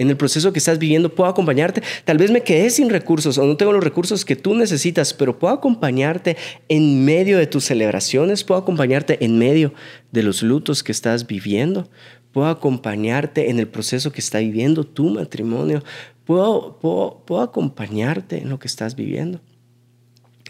En 0.00 0.08
el 0.08 0.16
proceso 0.16 0.50
que 0.50 0.58
estás 0.58 0.78
viviendo, 0.78 1.14
puedo 1.14 1.28
acompañarte. 1.28 1.82
Tal 2.06 2.16
vez 2.16 2.30
me 2.30 2.42
quedé 2.42 2.70
sin 2.70 2.88
recursos 2.88 3.36
o 3.36 3.44
no 3.44 3.58
tengo 3.58 3.72
los 3.72 3.84
recursos 3.84 4.24
que 4.24 4.34
tú 4.34 4.54
necesitas, 4.54 5.12
pero 5.12 5.38
puedo 5.38 5.52
acompañarte 5.52 6.38
en 6.70 7.04
medio 7.04 7.36
de 7.36 7.46
tus 7.46 7.66
celebraciones, 7.66 8.42
puedo 8.42 8.58
acompañarte 8.58 9.22
en 9.22 9.36
medio 9.36 9.74
de 10.10 10.22
los 10.22 10.42
lutos 10.42 10.82
que 10.82 10.90
estás 10.90 11.26
viviendo, 11.26 11.90
puedo 12.32 12.48
acompañarte 12.48 13.50
en 13.50 13.58
el 13.58 13.68
proceso 13.68 14.10
que 14.10 14.22
está 14.22 14.38
viviendo 14.38 14.84
tu 14.84 15.10
matrimonio, 15.10 15.84
puedo, 16.24 16.78
puedo, 16.78 17.22
puedo 17.26 17.42
acompañarte 17.42 18.38
en 18.38 18.48
lo 18.48 18.58
que 18.58 18.68
estás 18.68 18.96
viviendo. 18.96 19.42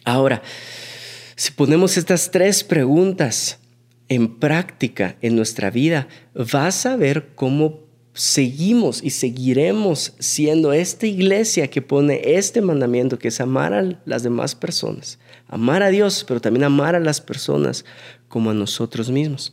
Ahora, 0.04 0.42
si 1.34 1.50
ponemos 1.50 1.96
estas 1.96 2.30
tres 2.30 2.62
preguntas 2.62 3.58
en 4.08 4.38
práctica 4.38 5.16
en 5.22 5.34
nuestra 5.34 5.70
vida, 5.70 6.06
vas 6.34 6.86
a 6.86 6.94
ver 6.94 7.30
cómo 7.34 7.89
seguimos 8.12 9.02
y 9.02 9.10
seguiremos 9.10 10.14
siendo 10.18 10.72
esta 10.72 11.06
iglesia 11.06 11.68
que 11.68 11.82
pone 11.82 12.20
este 12.24 12.60
mandamiento, 12.60 13.18
que 13.18 13.28
es 13.28 13.40
amar 13.40 13.72
a 13.72 13.98
las 14.04 14.22
demás 14.22 14.54
personas, 14.54 15.18
amar 15.48 15.82
a 15.82 15.88
Dios, 15.88 16.24
pero 16.26 16.40
también 16.40 16.64
amar 16.64 16.94
a 16.94 17.00
las 17.00 17.20
personas 17.20 17.84
como 18.30 18.50
a 18.50 18.54
nosotros 18.54 19.10
mismos. 19.10 19.52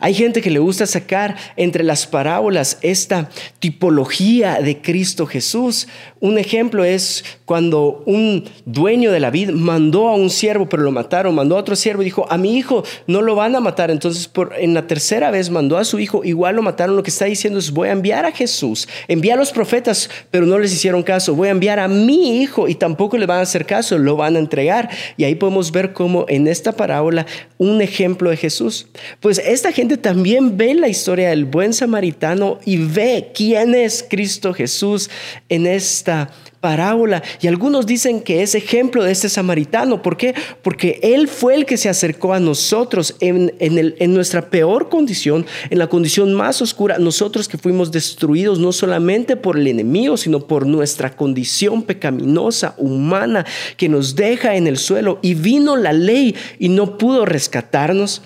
Hay 0.00 0.14
gente 0.14 0.42
que 0.42 0.50
le 0.50 0.58
gusta 0.58 0.86
sacar 0.86 1.36
entre 1.56 1.84
las 1.84 2.06
parábolas 2.06 2.78
esta 2.82 3.30
tipología 3.60 4.60
de 4.60 4.80
Cristo 4.80 5.26
Jesús. 5.26 5.86
Un 6.20 6.38
ejemplo 6.38 6.84
es 6.84 7.24
cuando 7.44 8.02
un 8.06 8.44
dueño 8.64 9.12
de 9.12 9.20
la 9.20 9.30
vid 9.30 9.50
mandó 9.50 10.08
a 10.08 10.14
un 10.14 10.30
siervo, 10.30 10.68
pero 10.68 10.82
lo 10.82 10.92
mataron, 10.92 11.34
mandó 11.34 11.56
a 11.56 11.60
otro 11.60 11.76
siervo 11.76 12.02
y 12.02 12.06
dijo, 12.06 12.26
a 12.30 12.36
mi 12.36 12.56
hijo 12.56 12.84
no 13.06 13.22
lo 13.22 13.34
van 13.34 13.54
a 13.54 13.60
matar. 13.60 13.90
Entonces, 13.90 14.30
en 14.58 14.74
la 14.74 14.86
tercera 14.86 15.30
vez 15.30 15.50
mandó 15.50 15.78
a 15.78 15.84
su 15.84 15.98
hijo, 15.98 16.24
igual 16.24 16.56
lo 16.56 16.62
mataron. 16.62 16.96
Lo 16.96 17.02
que 17.02 17.10
está 17.10 17.26
diciendo 17.26 17.58
es, 17.58 17.70
voy 17.70 17.88
a 17.88 17.92
enviar 17.92 18.24
a 18.26 18.32
Jesús, 18.32 18.88
envía 19.08 19.34
a 19.34 19.38
los 19.38 19.52
profetas, 19.52 20.10
pero 20.30 20.46
no 20.46 20.58
les 20.58 20.72
hicieron 20.72 21.02
caso. 21.02 21.34
Voy 21.34 21.48
a 21.48 21.52
enviar 21.52 21.78
a 21.78 21.88
mi 21.88 22.40
hijo 22.40 22.68
y 22.68 22.74
tampoco 22.74 23.18
le 23.18 23.26
van 23.26 23.38
a 23.38 23.42
hacer 23.42 23.66
caso, 23.66 23.98
lo 23.98 24.16
van 24.16 24.36
a 24.36 24.38
entregar. 24.38 24.90
Y 25.16 25.24
ahí 25.24 25.34
podemos 25.34 25.70
ver 25.70 25.92
cómo 25.92 26.26
en 26.28 26.48
esta 26.48 26.72
parábola 26.72 27.26
un 27.58 27.80
ejemplo 27.80 28.05
de 28.14 28.36
Jesús. 28.36 28.86
Pues 29.20 29.38
esta 29.38 29.72
gente 29.72 29.96
también 29.96 30.56
ve 30.56 30.74
la 30.74 30.88
historia 30.88 31.30
del 31.30 31.44
buen 31.44 31.72
samaritano 31.72 32.58
y 32.64 32.76
ve 32.78 33.32
quién 33.34 33.74
es 33.74 34.04
Cristo 34.08 34.54
Jesús 34.54 35.10
en 35.48 35.66
esta 35.66 36.30
parábola. 36.66 37.22
Y 37.40 37.46
algunos 37.46 37.86
dicen 37.86 38.20
que 38.20 38.42
es 38.42 38.56
ejemplo 38.56 39.04
de 39.04 39.12
este 39.12 39.28
samaritano. 39.28 40.02
¿Por 40.02 40.16
qué? 40.16 40.34
Porque 40.62 40.98
Él 41.00 41.28
fue 41.28 41.54
el 41.54 41.64
que 41.64 41.76
se 41.76 41.88
acercó 41.88 42.32
a 42.32 42.40
nosotros 42.40 43.14
en, 43.20 43.54
en, 43.60 44.12
nuestra 44.12 44.50
peor 44.50 44.88
condición, 44.88 45.46
en 45.70 45.78
la 45.78 45.86
condición 45.86 46.34
más 46.34 46.60
oscura. 46.60 46.98
Nosotros 46.98 47.46
que 47.46 47.56
fuimos 47.56 47.92
destruidos 47.92 48.58
no 48.58 48.72
solamente 48.72 49.36
por 49.36 49.56
el 49.56 49.68
enemigo, 49.68 50.16
sino 50.16 50.40
por 50.48 50.66
nuestra 50.66 51.14
condición 51.14 51.84
pecaminosa, 51.84 52.74
humana, 52.78 53.46
que 53.76 53.88
nos 53.88 54.16
deja 54.16 54.56
en 54.56 54.66
el 54.66 54.76
suelo. 54.76 55.20
Y 55.22 55.34
vino 55.34 55.76
la 55.76 55.92
ley 55.92 56.34
y 56.58 56.68
no 56.68 56.98
pudo 56.98 57.26
rescatarnos. 57.26 58.22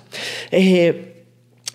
Eh, 0.51 1.10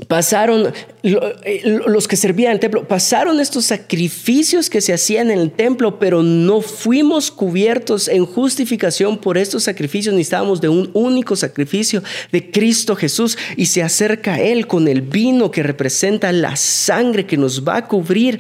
pasaron, 0.08 0.74
eh, 1.04 1.82
los 1.86 2.08
que 2.08 2.16
servían 2.16 2.54
el 2.54 2.60
templo, 2.60 2.88
pasaron 2.88 3.40
estos 3.40 3.66
sacrificios 3.66 4.70
que 4.70 4.82
se 4.82 4.94
hacían 4.94 5.32
en 5.32 5.40
el 5.40 5.52
templo, 5.52 6.00
pero 6.00 6.22
no 6.22 6.62
fuimos 6.62 7.32
cubiertos 7.32 8.08
en 8.08 8.26
justificación 8.26 9.18
por 9.18 9.38
estos 9.38 9.64
sacrificios, 9.64 10.14
necesitábamos 10.14 10.62
de 10.62 10.70
un 10.70 10.90
único 10.94 11.36
sacrificio 11.36 12.04
de 12.32 12.52
Cristo 12.52 12.96
Jesús. 12.96 13.38
Y 13.56 13.68
se 13.68 13.84
acerca 13.84 14.36
a 14.36 14.42
Él 14.42 14.68
con 14.68 14.88
el 14.88 15.02
vino 15.02 15.52
que 15.52 15.64
representa 15.64 16.32
la 16.32 16.56
sangre 16.56 17.26
que 17.26 17.38
nos 17.38 17.68
va 17.68 17.78
a 17.78 17.88
cubrir 17.88 18.40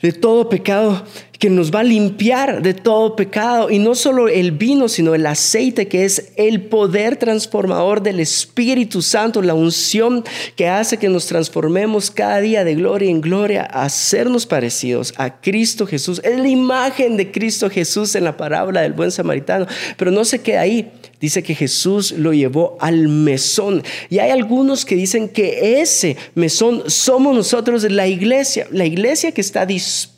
de 0.00 0.12
todo 0.12 0.48
pecado 0.48 1.04
que 1.38 1.50
nos 1.50 1.72
va 1.72 1.80
a 1.80 1.84
limpiar 1.84 2.62
de 2.62 2.74
todo 2.74 3.14
pecado. 3.14 3.70
Y 3.70 3.78
no 3.78 3.94
solo 3.94 4.28
el 4.28 4.52
vino, 4.52 4.88
sino 4.88 5.14
el 5.14 5.24
aceite, 5.26 5.88
que 5.88 6.04
es 6.04 6.32
el 6.36 6.62
poder 6.62 7.16
transformador 7.16 8.02
del 8.02 8.20
Espíritu 8.20 9.02
Santo, 9.02 9.40
la 9.40 9.54
unción 9.54 10.24
que 10.56 10.68
hace 10.68 10.96
que 10.98 11.08
nos 11.08 11.26
transformemos 11.26 12.10
cada 12.10 12.40
día 12.40 12.64
de 12.64 12.74
gloria 12.74 13.10
en 13.10 13.20
gloria 13.20 13.62
hacernos 13.62 14.46
parecidos 14.46 15.14
a 15.16 15.40
Cristo 15.40 15.86
Jesús. 15.86 16.20
Es 16.24 16.38
la 16.38 16.48
imagen 16.48 17.16
de 17.16 17.30
Cristo 17.30 17.70
Jesús 17.70 18.14
en 18.14 18.24
la 18.24 18.36
parábola 18.36 18.82
del 18.82 18.92
buen 18.92 19.12
samaritano. 19.12 19.66
Pero 19.96 20.10
no 20.10 20.24
se 20.24 20.40
queda 20.40 20.62
ahí. 20.62 20.90
Dice 21.20 21.42
que 21.42 21.54
Jesús 21.54 22.12
lo 22.12 22.32
llevó 22.32 22.76
al 22.80 23.08
mesón. 23.08 23.82
Y 24.08 24.18
hay 24.18 24.30
algunos 24.30 24.84
que 24.84 24.94
dicen 24.94 25.28
que 25.28 25.80
ese 25.80 26.16
mesón 26.34 26.84
somos 26.86 27.34
nosotros, 27.34 27.84
la 27.90 28.06
iglesia, 28.06 28.66
la 28.70 28.86
iglesia 28.86 29.32
que 29.32 29.40
está 29.40 29.66
dispuesta 29.66 30.17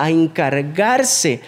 a 0.00 0.10
encargarse 0.10 1.40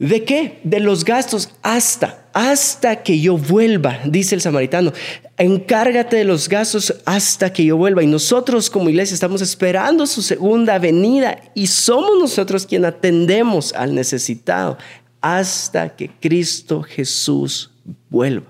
de 0.00 0.24
qué? 0.24 0.60
De 0.64 0.80
los 0.80 1.04
gastos 1.04 1.50
hasta, 1.60 2.26
hasta 2.32 3.02
que 3.02 3.20
yo 3.20 3.36
vuelva, 3.36 4.00
dice 4.06 4.34
el 4.34 4.40
samaritano. 4.40 4.94
Encárgate 5.36 6.16
de 6.16 6.24
los 6.24 6.48
gastos 6.48 6.94
hasta 7.04 7.52
que 7.52 7.66
yo 7.66 7.76
vuelva. 7.76 8.02
Y 8.02 8.06
nosotros 8.06 8.70
como 8.70 8.88
iglesia 8.88 9.12
estamos 9.12 9.42
esperando 9.42 10.06
su 10.06 10.22
segunda 10.22 10.78
venida 10.78 11.38
y 11.54 11.66
somos 11.66 12.18
nosotros 12.18 12.64
quien 12.64 12.86
atendemos 12.86 13.74
al 13.74 13.94
necesitado 13.94 14.78
hasta 15.20 15.94
que 15.94 16.08
Cristo 16.08 16.82
Jesús 16.82 17.70
vuelva. 18.08 18.46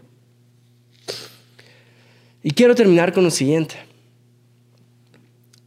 Y 2.45 2.53
quiero 2.53 2.77
terminar 2.77 3.13
con 3.13 3.25
lo 3.25 3.31
siguiente. 3.31 3.90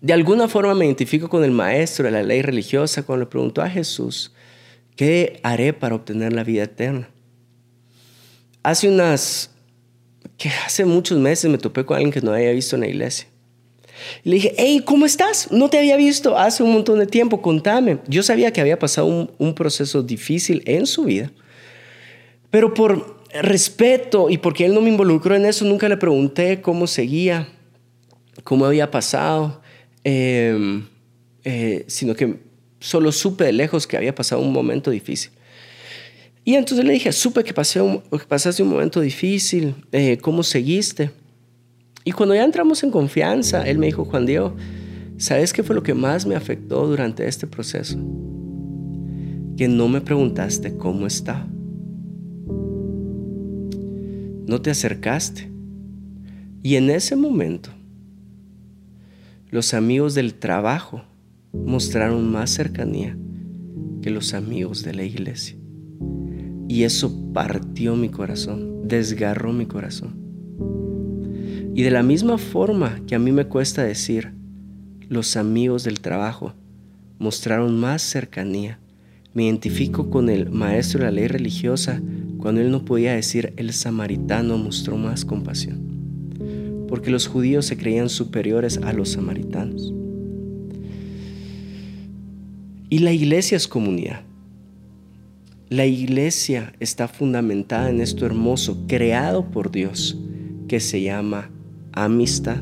De 0.04 0.12
alguna 0.12 0.50
forma 0.50 0.76
me 0.76 0.84
identifico 0.84 1.30
con 1.30 1.46
el 1.46 1.52
maestro 1.52 2.04
de 2.04 2.12
la 2.12 2.24
ley 2.24 2.42
religiosa 2.42 3.04
cuando 3.04 3.24
le 3.24 3.30
preguntó 3.30 3.62
a 3.62 3.70
Jesús, 3.70 4.34
¿qué 4.98 5.40
haré 5.44 5.72
para 5.72 5.96
obtener 5.96 6.34
la 6.34 6.44
vida 6.44 6.64
eterna? 6.64 7.10
Hace 8.64 8.90
unas, 8.90 9.52
que 10.36 10.50
hace 10.66 10.84
muchos 10.84 11.18
meses 11.18 11.50
me 11.50 11.58
topé 11.58 11.86
con 11.86 11.96
alguien 11.96 12.12
que 12.12 12.20
no 12.20 12.34
había 12.34 12.52
visto 12.52 12.76
en 12.76 12.82
la 12.82 12.90
iglesia. 12.90 13.30
Y 14.26 14.32
le 14.32 14.36
dije, 14.36 14.54
hey, 14.58 14.82
¿cómo 14.84 15.06
estás? 15.06 15.50
No 15.54 15.70
te 15.70 15.80
había 15.80 15.96
visto 15.96 16.38
hace 16.38 16.64
un 16.64 16.74
montón 16.74 17.00
de 17.00 17.08
tiempo, 17.08 17.42
contame. 17.42 18.00
Yo 18.06 18.24
sabía 18.24 18.52
que 18.52 18.60
había 18.60 18.78
pasado 18.78 19.08
un, 19.08 19.32
un 19.38 19.56
proceso 19.56 20.04
difícil 20.04 20.64
en 20.66 20.86
su 20.86 21.06
vida, 21.06 21.32
pero 22.50 22.74
por 22.74 23.24
respeto 23.32 24.30
y 24.30 24.38
porque 24.38 24.66
él 24.66 24.74
no 24.74 24.82
me 24.82 24.90
involucró 24.90 25.34
en 25.34 25.46
eso, 25.46 25.64
nunca 25.64 25.88
le 25.88 25.96
pregunté 25.96 26.60
cómo 26.60 26.88
seguía, 26.88 27.48
cómo 28.44 28.66
había 28.66 28.92
pasado. 28.92 29.63
Em, 30.04 30.84
eh, 31.46 31.86
sino 31.88 32.16
que 32.16 32.38
solo 32.80 33.12
supe 33.12 33.46
de 33.46 33.54
lejos 33.54 33.88
que 33.88 33.96
había 33.96 34.14
pasado 34.14 34.42
un 34.42 34.52
momento 34.52 34.92
difícil. 34.92 35.32
Y 36.46 36.56
entonces 36.56 36.86
le 36.86 36.94
dije, 36.94 37.12
supe 37.14 37.44
que, 37.44 37.54
pasé 37.54 37.82
un, 37.82 38.02
pasaste 38.28 38.64
un 38.64 38.70
momento 38.70 39.00
difícil, 39.00 39.76
eh, 39.94 40.18
¿cómo 40.18 40.44
seguiste? 40.44 41.12
Y 42.04 42.12
cuando 42.12 42.36
ya 42.36 42.44
entramos 42.44 42.84
en 42.84 42.92
confianza, 42.92 43.66
él 43.68 43.78
me 43.78 43.86
dijo, 43.86 44.04
Juan 44.04 44.26
Diego, 44.26 44.54
¿sabes 45.18 45.54
qué 45.54 45.64
fue 45.64 45.74
lo 45.74 45.84
que 45.84 45.94
más 45.94 46.26
me 46.26 46.36
afectó 46.36 46.86
durante 46.86 47.26
este 47.26 47.48
proceso? 47.48 47.98
Que 49.56 49.70
no 49.70 49.88
me 49.88 50.02
preguntaste 50.02 50.76
cómo 50.76 51.08
está. 51.08 51.48
No 54.46 54.62
te 54.62 54.72
acercaste. 54.72 55.50
Y 56.62 56.76
en 56.76 56.90
ese 56.90 57.16
momento 57.16 57.70
los 59.54 59.76
amigos 59.76 60.16
del 60.16 60.34
trabajo 60.34 61.04
mostraron 61.54 62.32
más 62.32 62.50
cercanía 62.50 63.16
que 64.02 64.10
los 64.10 64.34
amigos 64.34 64.82
de 64.82 64.96
la 64.96 65.04
iglesia. 65.04 65.56
Y 66.68 66.86
eso 66.86 67.32
partió 67.34 67.96
mi 67.96 68.10
corazón, 68.10 68.88
desgarró 68.88 69.54
mi 69.54 69.68
corazón. 69.68 70.16
Y 71.76 71.84
de 71.84 71.92
la 71.92 72.02
misma 72.02 72.40
forma 72.40 73.00
que 73.06 73.14
a 73.14 73.20
mí 73.20 73.32
me 73.32 73.46
cuesta 73.46 73.84
decir, 73.84 74.34
los 75.08 75.38
amigos 75.38 75.84
del 75.84 76.00
trabajo 76.00 76.56
mostraron 77.20 77.80
más 77.80 78.02
cercanía. 78.02 78.80
Me 79.36 79.44
identifico 79.44 80.10
con 80.10 80.32
el 80.32 80.50
maestro 80.50 81.02
de 81.02 81.06
la 81.06 81.12
ley 81.12 81.28
religiosa 81.28 82.02
cuando 82.40 82.60
él 82.60 82.72
no 82.72 82.86
podía 82.86 83.14
decir 83.14 83.54
el 83.58 83.72
samaritano 83.72 84.58
mostró 84.58 84.98
más 84.98 85.26
compasión 85.26 85.93
porque 86.94 87.10
los 87.10 87.26
judíos 87.26 87.66
se 87.66 87.76
creían 87.76 88.08
superiores 88.08 88.78
a 88.78 88.94
los 88.94 89.14
samaritanos. 89.14 89.92
Y 92.88 93.00
la 93.00 93.12
iglesia 93.12 93.58
es 93.58 93.68
comunidad. 93.68 94.22
La 95.70 95.88
iglesia 95.88 96.72
está 96.80 97.08
fundamentada 97.08 97.90
en 97.90 98.00
esto 98.00 98.28
hermoso, 98.28 98.86
creado 98.88 99.44
por 99.50 99.72
Dios, 99.72 100.20
que 100.68 100.80
se 100.80 101.02
llama 101.02 101.50
amistad. 101.94 102.62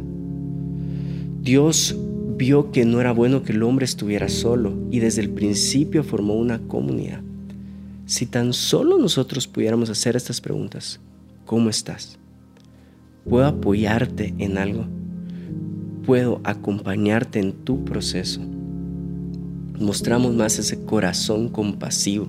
Dios 1.42 1.98
vio 2.38 2.72
que 2.72 2.86
no 2.86 3.02
era 3.02 3.12
bueno 3.12 3.44
que 3.44 3.52
el 3.52 3.64
hombre 3.64 3.84
estuviera 3.84 4.30
solo 4.30 4.74
y 4.92 5.00
desde 5.00 5.24
el 5.24 5.32
principio 5.32 6.06
formó 6.06 6.36
una 6.36 6.60
comunidad. 6.70 7.20
Si 8.06 8.28
tan 8.28 8.54
solo 8.54 8.98
nosotros 8.98 9.46
pudiéramos 9.46 9.90
hacer 9.90 10.16
estas 10.16 10.40
preguntas, 10.40 11.02
¿cómo 11.46 11.70
estás? 11.70 12.21
Puedo 13.30 13.46
apoyarte 13.46 14.34
en 14.38 14.58
algo, 14.58 14.86
puedo 16.06 16.42
acompañarte 16.44 17.40
en 17.40 17.54
tu 17.54 17.84
proceso. 17.86 18.42
Mostramos 19.80 20.36
más 20.36 20.60
ese 20.60 20.84
corazón 20.84 21.50
compasivo, 21.50 22.28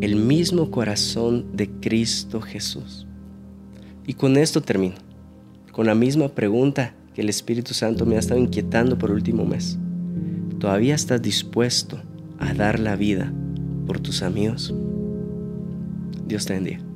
el 0.00 0.16
mismo 0.16 0.70
corazón 0.70 1.46
de 1.52 1.68
Cristo 1.68 2.40
Jesús. 2.40 3.06
Y 4.06 4.14
con 4.14 4.36
esto 4.36 4.62
termino, 4.62 4.94
con 5.72 5.86
la 5.86 5.94
misma 5.94 6.28
pregunta 6.28 6.94
que 7.14 7.22
el 7.22 7.28
Espíritu 7.28 7.74
Santo 7.74 8.06
me 8.06 8.16
ha 8.16 8.20
estado 8.20 8.40
inquietando 8.40 8.96
por 8.96 9.10
último 9.10 9.44
mes. 9.44 9.78
¿Todavía 10.58 10.94
estás 10.94 11.20
dispuesto 11.20 12.00
a 12.38 12.54
dar 12.54 12.78
la 12.78 12.96
vida 12.96 13.32
por 13.86 14.00
tus 14.00 14.22
amigos? 14.22 14.74
Dios 16.26 16.46
te 16.46 16.54
bendiga. 16.54 16.87